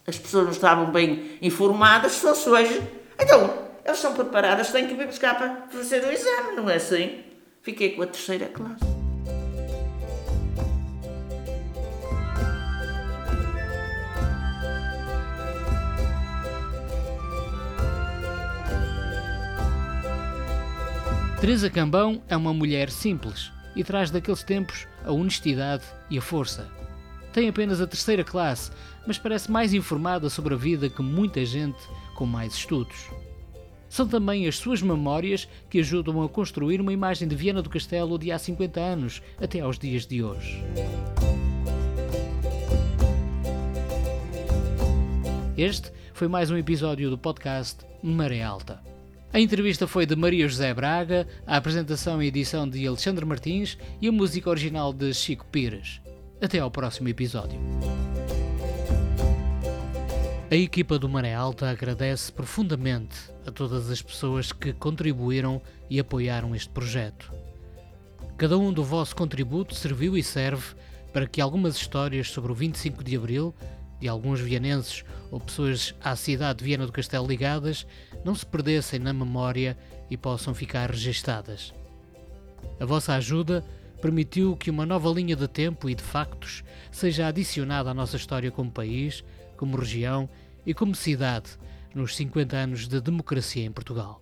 as 0.07 0.17
pessoas 0.17 0.45
não 0.45 0.51
estavam 0.51 0.91
bem 0.91 1.37
informadas, 1.41 2.13
se 2.13 2.21
fosse 2.21 2.49
hoje. 2.49 2.81
Então, 3.19 3.53
elas 3.83 3.97
estão 3.97 4.13
preparadas, 4.13 4.71
têm 4.71 4.87
que 4.87 4.95
vir 4.95 5.07
buscar 5.07 5.37
para 5.37 5.67
fazer 5.69 6.03
o 6.03 6.11
exame, 6.11 6.55
não 6.55 6.69
é 6.69 6.75
assim? 6.75 7.23
Fiquei 7.61 7.91
com 7.91 8.01
a 8.01 8.07
terceira 8.07 8.47
classe. 8.47 8.83
Teresa 21.41 21.69
Cambão 21.69 22.23
é 22.29 22.37
uma 22.37 22.53
mulher 22.53 22.89
simples 22.89 23.51
e 23.75 23.83
traz 23.83 24.11
daqueles 24.11 24.43
tempos 24.43 24.87
a 25.03 25.11
honestidade 25.11 25.83
e 26.09 26.17
a 26.17 26.21
força. 26.21 26.67
Tem 27.31 27.49
apenas 27.49 27.81
a 27.81 27.87
terceira 27.87 28.23
classe, 28.23 28.71
mas 29.07 29.17
parece 29.17 29.51
mais 29.51 29.73
informada 29.73 30.29
sobre 30.29 30.53
a 30.53 30.57
vida 30.57 30.89
que 30.89 31.01
muita 31.01 31.43
gente 31.45 31.79
com 32.15 32.25
mais 32.25 32.53
estudos. 32.53 33.09
São 33.89 34.07
também 34.07 34.47
as 34.47 34.57
suas 34.57 34.81
memórias 34.81 35.47
que 35.69 35.79
ajudam 35.79 36.23
a 36.23 36.29
construir 36.29 36.81
uma 36.81 36.93
imagem 36.93 37.27
de 37.27 37.35
Viana 37.35 37.61
do 37.61 37.69
Castelo 37.69 38.17
de 38.17 38.31
há 38.31 38.39
50 38.39 38.79
anos 38.79 39.21
até 39.39 39.59
aos 39.59 39.77
dias 39.77 40.05
de 40.05 40.23
hoje. 40.23 40.63
Este 45.55 45.91
foi 46.13 46.27
mais 46.27 46.49
um 46.49 46.57
episódio 46.57 47.09
do 47.09 47.17
podcast 47.17 47.85
Maré 48.01 48.41
Alta. 48.41 48.92
A 49.33 49.39
entrevista 49.39 49.87
foi 49.87 50.05
de 50.05 50.15
Maria 50.15 50.47
José 50.47 50.71
Braga, 50.75 51.27
a 51.47 51.57
apresentação 51.57 52.21
e 52.21 52.27
edição 52.27 52.69
de 52.69 52.85
Alexandre 52.85 53.25
Martins 53.25 53.79
e 53.99 54.07
a 54.07 54.11
música 54.11 54.47
original 54.47 54.93
de 54.93 55.11
Chico 55.11 55.43
Pires. 55.47 55.99
Até 56.39 56.59
ao 56.59 56.69
próximo 56.69 57.09
episódio. 57.09 57.59
A 60.51 60.55
equipa 60.55 60.99
do 60.99 61.09
Maré 61.09 61.33
Alta 61.33 61.67
agradece 61.67 62.31
profundamente 62.31 63.17
a 63.43 63.49
todas 63.49 63.89
as 63.89 64.03
pessoas 64.03 64.51
que 64.51 64.71
contribuíram 64.71 65.59
e 65.89 65.99
apoiaram 65.99 66.55
este 66.55 66.69
projeto. 66.69 67.33
Cada 68.37 68.55
um 68.55 68.71
do 68.71 68.83
vosso 68.83 69.15
contributo 69.15 69.73
serviu 69.73 70.15
e 70.15 70.21
serve 70.21 70.75
para 71.11 71.25
que 71.25 71.41
algumas 71.41 71.75
histórias 71.75 72.29
sobre 72.29 72.51
o 72.51 72.55
25 72.55 73.03
de 73.03 73.15
Abril, 73.15 73.51
de 73.99 74.07
alguns 74.07 74.39
vianenses 74.39 75.03
ou 75.33 75.39
pessoas 75.39 75.95
à 75.99 76.15
cidade 76.15 76.59
de 76.59 76.65
Viana 76.65 76.85
do 76.85 76.91
Castelo 76.91 77.25
ligadas, 77.25 77.87
não 78.23 78.35
se 78.35 78.45
perdessem 78.45 78.99
na 78.99 79.11
memória 79.11 79.75
e 80.07 80.15
possam 80.15 80.53
ficar 80.53 80.91
registadas. 80.91 81.73
A 82.79 82.85
vossa 82.85 83.15
ajuda 83.15 83.65
permitiu 83.99 84.55
que 84.55 84.69
uma 84.69 84.85
nova 84.85 85.09
linha 85.09 85.35
de 85.35 85.47
tempo 85.47 85.89
e 85.89 85.95
de 85.95 86.03
factos 86.03 86.63
seja 86.91 87.25
adicionada 87.25 87.89
à 87.89 87.95
nossa 87.95 88.15
história 88.15 88.51
como 88.51 88.69
país, 88.69 89.23
como 89.57 89.75
região 89.75 90.29
e 90.67 90.71
como 90.71 90.93
cidade 90.93 91.57
nos 91.95 92.15
50 92.15 92.55
anos 92.55 92.87
de 92.87 93.01
democracia 93.01 93.65
em 93.65 93.71
Portugal. 93.71 94.21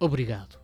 Obrigado. 0.00 0.57